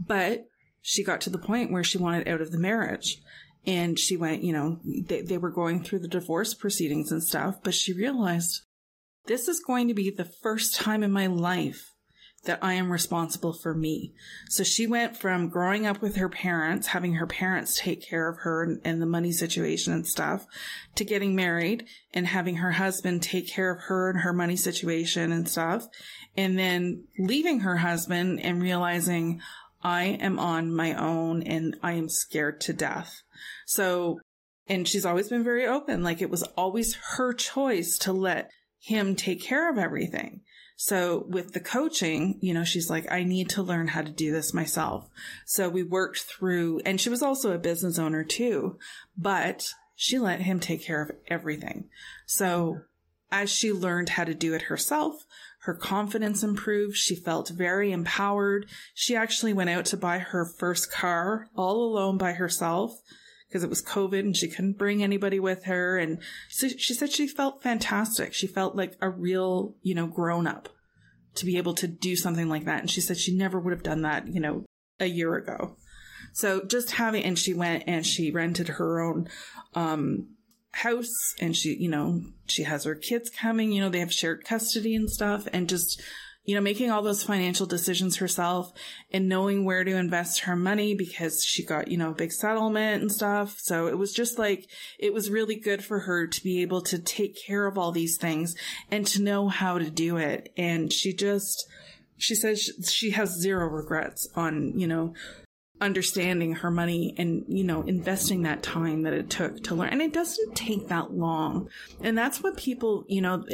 [0.05, 0.45] but
[0.81, 3.19] she got to the point where she wanted out of the marriage
[3.65, 7.57] and she went, you know, they, they were going through the divorce proceedings and stuff,
[7.63, 8.63] but she realized
[9.27, 11.93] this is going to be the first time in my life
[12.45, 14.15] that I am responsible for me.
[14.49, 18.39] So she went from growing up with her parents, having her parents take care of
[18.39, 20.45] her and, and, the money situation and stuff,
[20.97, 25.31] to getting married and having her husband take care of her and her money situation
[25.31, 25.87] and stuff.
[26.37, 29.41] And then leaving her husband and realizing
[29.83, 33.23] I am on my own and I am scared to death.
[33.67, 34.21] So,
[34.67, 36.03] and she's always been very open.
[36.03, 40.41] Like it was always her choice to let him take care of everything.
[40.77, 44.33] So with the coaching, you know, she's like, I need to learn how to do
[44.33, 45.09] this myself.
[45.47, 48.79] So we worked through, and she was also a business owner too,
[49.17, 51.89] but she let him take care of everything.
[52.27, 52.81] So
[53.31, 55.25] as she learned how to do it herself,
[55.63, 56.97] her confidence improved.
[56.97, 58.67] She felt very empowered.
[58.95, 62.93] She actually went out to buy her first car all alone by herself
[63.49, 65.99] because it was COVID and she couldn't bring anybody with her.
[65.99, 68.35] And so she said she felt fantastic.
[68.35, 70.69] She felt like a real, you know, grown up
[71.37, 72.81] to be able to do something like that.
[72.81, 74.65] And she said she never would have done that, you know,
[74.99, 75.77] a year ago.
[76.33, 79.29] So just having, and she went and she rented her own,
[79.75, 80.29] um,
[80.73, 84.45] house and she, you know, she has her kids coming, you know, they have shared
[84.45, 86.03] custody and stuff and just
[86.45, 88.73] you know, making all those financial decisions herself
[89.13, 93.01] and knowing where to invest her money because she got, you know, a big settlement
[93.01, 93.59] and stuff.
[93.61, 94.69] So it was just like,
[94.99, 98.17] it was really good for her to be able to take care of all these
[98.17, 98.57] things
[98.91, 100.53] and to know how to do it.
[100.57, 101.69] And she just,
[102.19, 105.15] she says she has zero regrets on, you know,
[105.83, 109.89] understanding her money and, you know, investing that time that it took to learn.
[109.89, 111.69] And it doesn't take that long.
[112.01, 113.45] And that's what people, you know,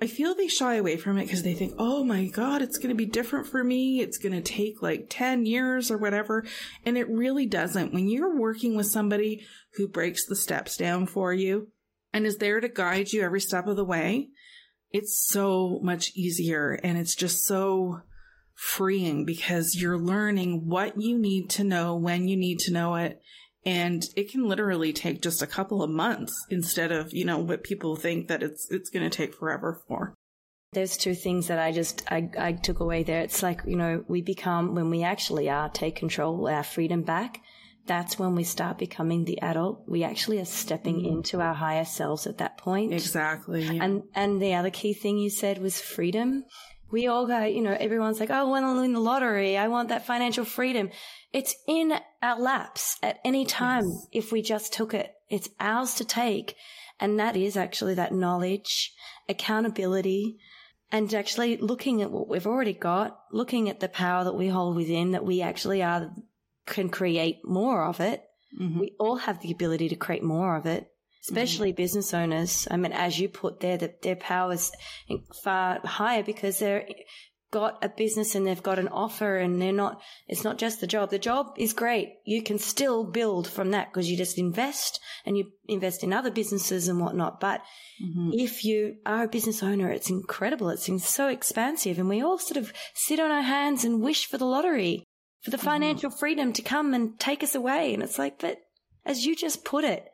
[0.00, 2.90] I feel they shy away from it because they think, oh my God, it's going
[2.90, 4.00] to be different for me.
[4.00, 6.44] It's going to take like 10 years or whatever.
[6.84, 7.94] And it really doesn't.
[7.94, 11.68] When you're working with somebody who breaks the steps down for you
[12.12, 14.28] and is there to guide you every step of the way,
[14.90, 18.02] it's so much easier and it's just so
[18.60, 23.18] freeing because you're learning what you need to know when you need to know it.
[23.64, 27.64] And it can literally take just a couple of months instead of, you know, what
[27.64, 30.14] people think that it's, it's going to take forever for.
[30.74, 33.22] There's two things that I just, I, I took away there.
[33.22, 37.40] It's like, you know, we become, when we actually are, take control, our freedom back.
[37.86, 39.84] That's when we start becoming the adult.
[39.88, 41.10] We actually are stepping mm.
[41.10, 42.92] into our higher selves at that point.
[42.92, 43.78] Exactly.
[43.78, 46.44] And, and the other key thing you said was freedom
[46.90, 49.56] we all go, you know, everyone's like, oh, I want to win the lottery.
[49.56, 50.90] I want that financial freedom.
[51.32, 54.06] It's in our laps at any time yes.
[54.12, 55.12] if we just took it.
[55.28, 56.56] It's ours to take.
[56.98, 58.92] And that is actually that knowledge,
[59.28, 60.38] accountability,
[60.92, 64.74] and actually looking at what we've already got, looking at the power that we hold
[64.74, 66.10] within, that we actually are,
[66.66, 68.24] can create more of it.
[68.60, 68.80] Mm-hmm.
[68.80, 70.89] We all have the ability to create more of it
[71.28, 71.82] especially mm-hmm.
[71.82, 72.66] business owners.
[72.70, 74.72] I mean, as you put there, that their power is
[75.42, 76.86] far higher because they're
[77.50, 80.86] got a business and they've got an offer and they're not, it's not just the
[80.86, 81.10] job.
[81.10, 82.14] The job is great.
[82.24, 86.30] You can still build from that because you just invest and you invest in other
[86.30, 87.40] businesses and whatnot.
[87.40, 87.62] But
[88.02, 88.30] mm-hmm.
[88.34, 90.70] if you are a business owner, it's incredible.
[90.70, 94.38] It's so expansive and we all sort of sit on our hands and wish for
[94.38, 95.04] the lottery,
[95.42, 95.66] for the mm-hmm.
[95.66, 96.18] financial mm-hmm.
[96.18, 97.92] freedom to come and take us away.
[97.92, 98.58] And it's like, but
[99.04, 100.08] as you just put it,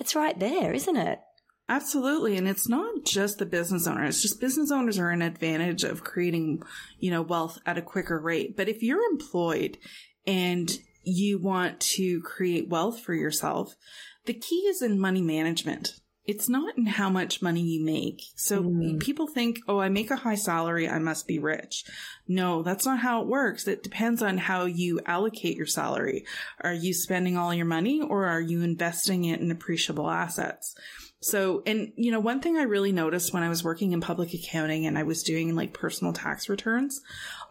[0.00, 1.20] it's right there, isn't it?
[1.68, 2.36] Absolutely.
[2.36, 4.04] And it's not just the business owner.
[4.04, 6.62] It's just business owners are an advantage of creating,
[6.98, 8.56] you know, wealth at a quicker rate.
[8.56, 9.78] But if you're employed
[10.26, 10.68] and
[11.04, 13.76] you want to create wealth for yourself,
[14.26, 15.99] the key is in money management.
[16.26, 18.22] It's not in how much money you make.
[18.36, 19.00] So Mm.
[19.00, 21.84] people think, oh, I make a high salary, I must be rich.
[22.28, 23.66] No, that's not how it works.
[23.66, 26.24] It depends on how you allocate your salary.
[26.60, 30.74] Are you spending all your money or are you investing it in appreciable assets?
[31.22, 34.32] So, and you know, one thing I really noticed when I was working in public
[34.32, 37.02] accounting and I was doing like personal tax returns,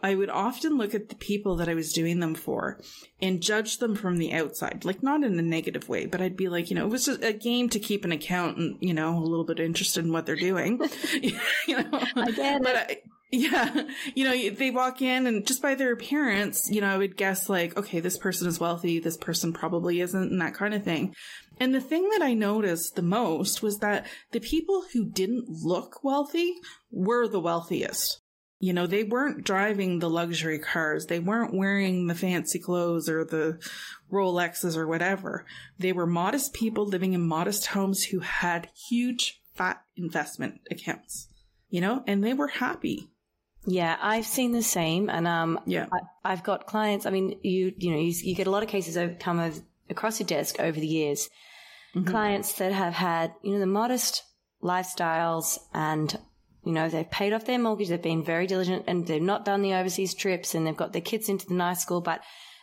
[0.02, 2.80] I would often look at the people that I was doing them for
[3.22, 6.48] and judge them from the outside, like not in a negative way, but I'd be
[6.48, 9.20] like, you know, it was just a game to keep an accountant, you know, a
[9.20, 10.80] little bit interested in what they're doing.
[11.22, 11.32] you
[11.68, 12.76] know, I get but.
[12.76, 12.96] I,
[13.32, 17.16] yeah, you know, they walk in and just by their appearance, you know, I would
[17.16, 20.82] guess like, okay, this person is wealthy, this person probably isn't, and that kind of
[20.82, 21.14] thing.
[21.60, 26.02] And the thing that I noticed the most was that the people who didn't look
[26.02, 26.54] wealthy
[26.90, 28.22] were the wealthiest.
[28.58, 31.06] You know, they weren't driving the luxury cars.
[31.06, 33.58] They weren't wearing the fancy clothes or the
[34.10, 35.46] Rolexes or whatever.
[35.78, 41.28] They were modest people living in modest homes who had huge fat investment accounts,
[41.68, 43.08] you know, and they were happy.
[43.66, 45.86] Yeah, I've seen the same, and um, Yeah.
[45.92, 47.04] I, I've got clients.
[47.04, 49.60] I mean, you you know, you, you get a lot of cases over, come over,
[49.90, 51.28] across your desk over the years.
[51.94, 52.06] Mhm.
[52.06, 54.22] Clients that have had you know the modest
[54.62, 56.18] lifestyles, and
[56.64, 57.88] you know they've paid off their mortgage.
[57.88, 61.02] They've been very diligent, and they've not done the overseas trips, and they've got their
[61.02, 62.20] kids into the nice school, but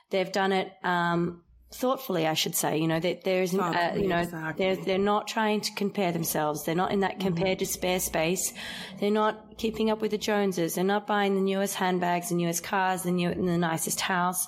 [0.10, 2.26] they've done it um, thoughtfully.
[2.26, 4.66] I should say, you know, that there isn't, uh, you know, exactly.
[4.66, 6.64] they're they're not trying to compare themselves.
[6.64, 8.54] They're not in that compare despair space.
[9.00, 10.76] They're not keeping up with the Joneses.
[10.76, 14.48] They're not buying the newest handbags, the newest cars, the new, the nicest house.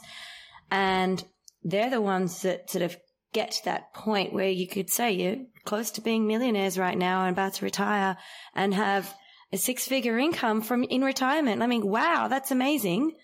[0.71, 1.23] And
[1.63, 2.95] they're the ones that sort of
[3.33, 7.25] get to that point where you could say you're close to being millionaires right now
[7.25, 8.17] and about to retire
[8.55, 9.13] and have
[9.51, 11.61] a six figure income from in retirement.
[11.61, 13.15] I mean, wow, that's amazing.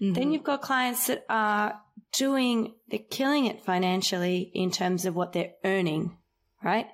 [0.00, 0.32] Then mm-hmm.
[0.32, 1.80] you've got clients that are
[2.12, 6.16] doing, they're killing it financially in terms of what they're earning,
[6.62, 6.88] right?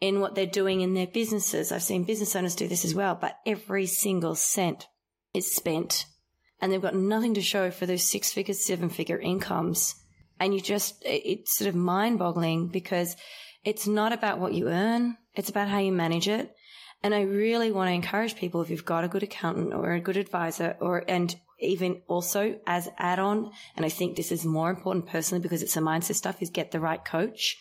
[0.00, 1.70] In what they're doing in their businesses.
[1.70, 4.86] I've seen business owners do this as well, but every single cent
[5.34, 6.06] is spent
[6.60, 9.94] and they've got nothing to show for those six figure, seven figure incomes.
[10.38, 13.16] And you just, it's sort of mind boggling because
[13.64, 15.16] it's not about what you earn.
[15.34, 16.54] It's about how you manage it.
[17.02, 20.00] And I really want to encourage people if you've got a good accountant or a
[20.00, 24.68] good advisor or, and even also as add on, and I think this is more
[24.70, 27.56] important personally because it's a mindset stuff is get the right coach.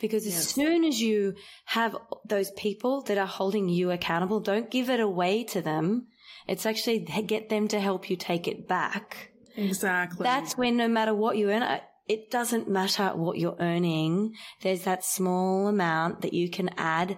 [0.00, 0.54] Because as Yes.
[0.54, 1.34] soon as you
[1.66, 6.06] have those people that are holding you accountable, don't give it away to them.
[6.46, 9.32] It's actually get them to help you take it back.
[9.56, 10.24] Exactly.
[10.24, 11.80] That's when no matter what you earn,
[12.10, 14.34] it doesn't matter what you're earning.
[14.62, 17.16] There's that small amount that you can add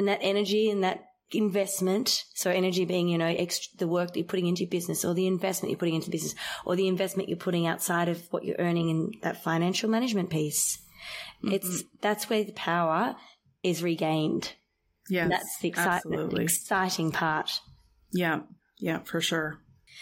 [0.00, 2.24] and that energy and that investment.
[2.34, 5.14] So energy being, you know, extra, the work that you're putting into your business or
[5.14, 6.34] the investment you're putting into business
[6.66, 10.76] or the investment you're putting outside of what you're earning in that financial management piece.
[11.44, 11.54] Mm-hmm.
[11.54, 13.14] It's, that's where the power
[13.62, 14.54] is regained.
[15.08, 17.60] yes, And that's the excitement, exciting part.
[18.12, 18.40] Yeah,
[18.80, 19.60] yeah, for sure.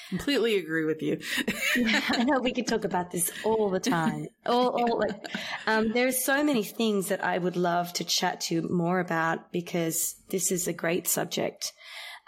[0.09, 1.20] Completely agree with you.
[1.76, 4.26] I know we could talk about this all the time.
[4.47, 5.26] All, all like,
[5.66, 9.53] um, there's so many things that I would love to chat to you more about
[9.53, 11.72] because this is a great subject.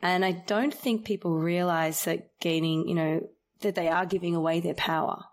[0.01, 3.29] And I don't think people realize that gaining, you know,
[3.63, 5.25] that they are giving away their power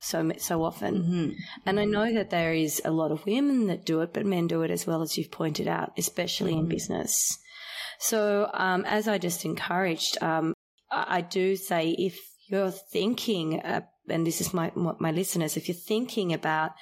[0.00, 1.02] so, so often.
[1.02, 1.36] Mhm.
[1.66, 4.46] And I know that there is a lot of women that do it, but men
[4.46, 7.38] do it as well as you've pointed out, especially in business.
[7.98, 10.54] So, um, as I just encouraged, um,
[10.90, 12.18] I, do say if
[12.48, 16.72] you're thinking, uh, and this is my my listeners, if you're thinking about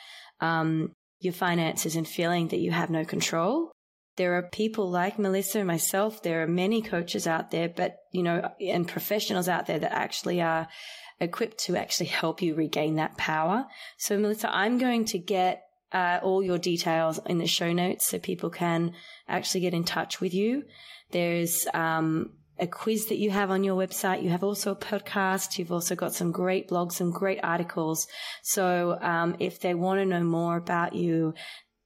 [0.41, 3.73] um, your finances and feeling that you have no control,
[4.17, 6.23] there are people like Melissa and myself.
[6.23, 10.41] There are many coaches out there, but you know, and professionals out there that actually
[10.41, 10.69] are
[11.21, 13.67] equipped to actually help you regain that power.
[13.97, 18.19] So, Melissa, I'm going to get uh, all your details in the show notes so
[18.19, 18.93] people can
[19.29, 20.65] actually get in touch with you.
[21.11, 24.23] There's um, a quiz that you have on your website.
[24.23, 25.59] You have also a podcast.
[25.59, 28.07] You've also got some great blogs, some great articles.
[28.43, 31.35] So um, if they want to know more about you,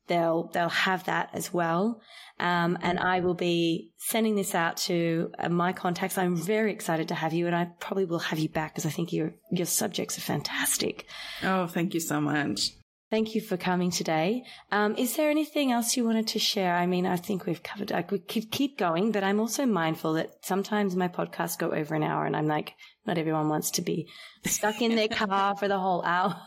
[0.07, 2.01] they'll they'll have that as well.
[2.39, 6.19] Um, and I will be sending this out to uh, my contacts.
[6.19, 8.91] I'm very excited to have you, and I probably will have you back because I
[8.91, 11.07] think your your subjects are fantastic.
[11.43, 12.73] Oh, thank you so much.
[13.13, 14.43] Thank you for coming today.
[14.71, 16.75] Um, is there anything else you wanted to share?
[16.75, 17.93] I mean, I think we've covered.
[17.93, 21.95] I could keep keep going, but I'm also mindful that sometimes my podcasts go over
[21.95, 22.73] an hour, and I'm like,
[23.07, 24.09] not everyone wants to be
[24.45, 26.37] stuck in their car for the whole hour.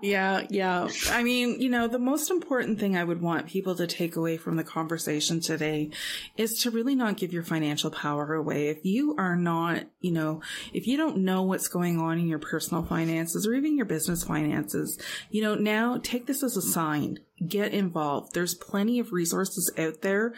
[0.00, 0.88] Yeah, yeah.
[1.10, 4.36] I mean, you know, the most important thing I would want people to take away
[4.36, 5.90] from the conversation today
[6.36, 8.68] is to really not give your financial power away.
[8.68, 10.42] If you are not, you know,
[10.74, 14.24] if you don't know what's going on in your personal finances or even your business
[14.24, 14.98] finances,
[15.30, 17.18] you know, now take this as a sign.
[17.46, 18.34] Get involved.
[18.34, 20.34] There's plenty of resources out there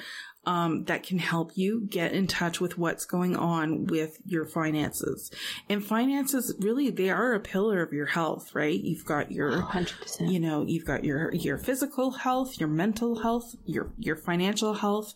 [0.47, 5.31] um, that can help you get in touch with what's going on with your finances.
[5.69, 8.79] And finances really, they are a pillar of your health, right?
[8.79, 10.31] You've got your, 100%.
[10.33, 15.15] you know, you've got your, your physical health, your mental health, your, your financial health,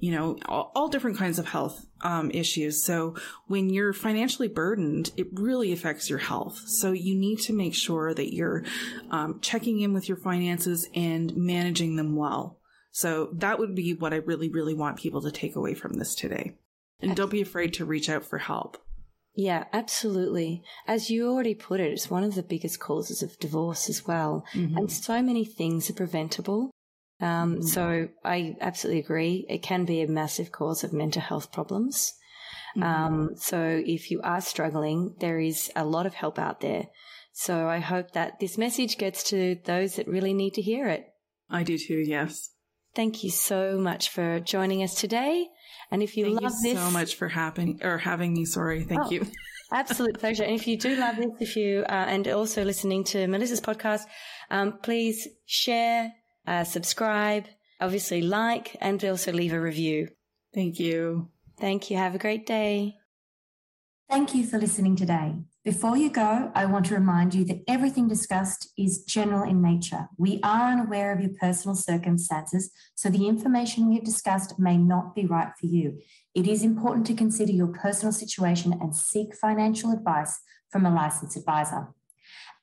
[0.00, 2.82] you know, all, all different kinds of health um, issues.
[2.82, 3.14] So
[3.46, 6.58] when you're financially burdened, it really affects your health.
[6.66, 8.64] So you need to make sure that you're
[9.12, 12.58] um, checking in with your finances and managing them well.
[12.92, 16.14] So that would be what I really, really want people to take away from this
[16.14, 16.56] today.
[17.00, 18.76] And don't be afraid to reach out for help.
[19.34, 20.62] Yeah, absolutely.
[20.86, 24.44] As you already put it, it's one of the biggest causes of divorce as well.
[24.52, 24.76] Mm-hmm.
[24.76, 26.70] And so many things are preventable.
[27.20, 27.64] Um, Mhm.
[27.64, 29.46] So I absolutely agree.
[29.48, 32.12] It can be a massive cause of mental health problems.
[32.80, 36.88] Um, so if you are struggling, there is a lot of help out there.
[37.32, 41.06] So I hope that this message gets to those that really need to hear it.
[41.50, 42.50] I do too, yes.
[42.94, 45.46] Thank you so much for joining us today.
[45.90, 48.44] And if you Thank love you this, so much for having or having me.
[48.44, 49.10] Sorry, thank Oh.
[49.10, 49.26] you.
[49.72, 50.42] Absolute pleasure.
[50.44, 54.02] And if you do love this, if you uh, and also listening to Melissa's podcast,
[54.50, 56.12] um, please share,
[56.46, 57.46] uh, subscribe,
[57.80, 60.08] obviously like, and also leave a review.
[60.54, 61.30] Thank you.
[61.58, 61.96] Thank you.
[61.96, 62.96] Have a great day.
[64.10, 65.36] Thank you for listening today.
[65.64, 70.08] Before you go, I want to remind you that everything discussed is general in nature.
[70.18, 75.14] We are unaware of your personal circumstances, so the information we have discussed may not
[75.14, 76.00] be right for you.
[76.34, 81.36] It is important to consider your personal situation and seek financial advice from a licensed
[81.36, 81.94] advisor.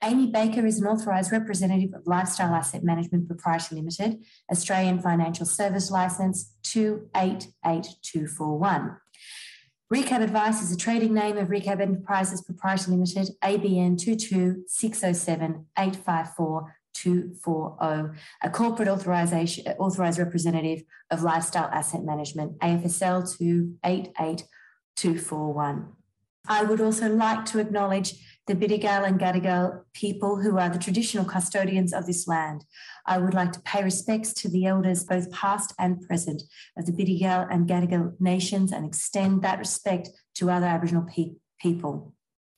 [0.02, 5.89] Amie Baker is an authorised representative of Lifestyle Asset Management Proprietary Limited, Australian Financial Service
[5.89, 8.97] Licence 288241.
[9.92, 13.98] Recap Advice is a trading name of Recap Enterprises Proprietary Limited, ABN
[16.96, 25.88] 22607854240, a corporate authorization authorized representative of Lifestyle Asset Management, AFSL 288241.
[26.48, 28.14] I would also like to acknowledge
[28.50, 32.66] the Bidigal and Gadigal people who are the traditional custodians of this land.
[33.06, 36.41] I would like to pay respects to the elders, both past and present,
[36.76, 42.16] of the Bidigal and Gadigal nations and extend that respect to other Aboriginal pe- people.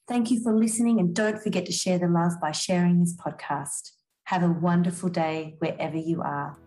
[0.08, 3.92] Thank you for listening and don't forget to share the love by sharing this podcast.
[4.28, 6.58] Have a wonderful day wherever you are.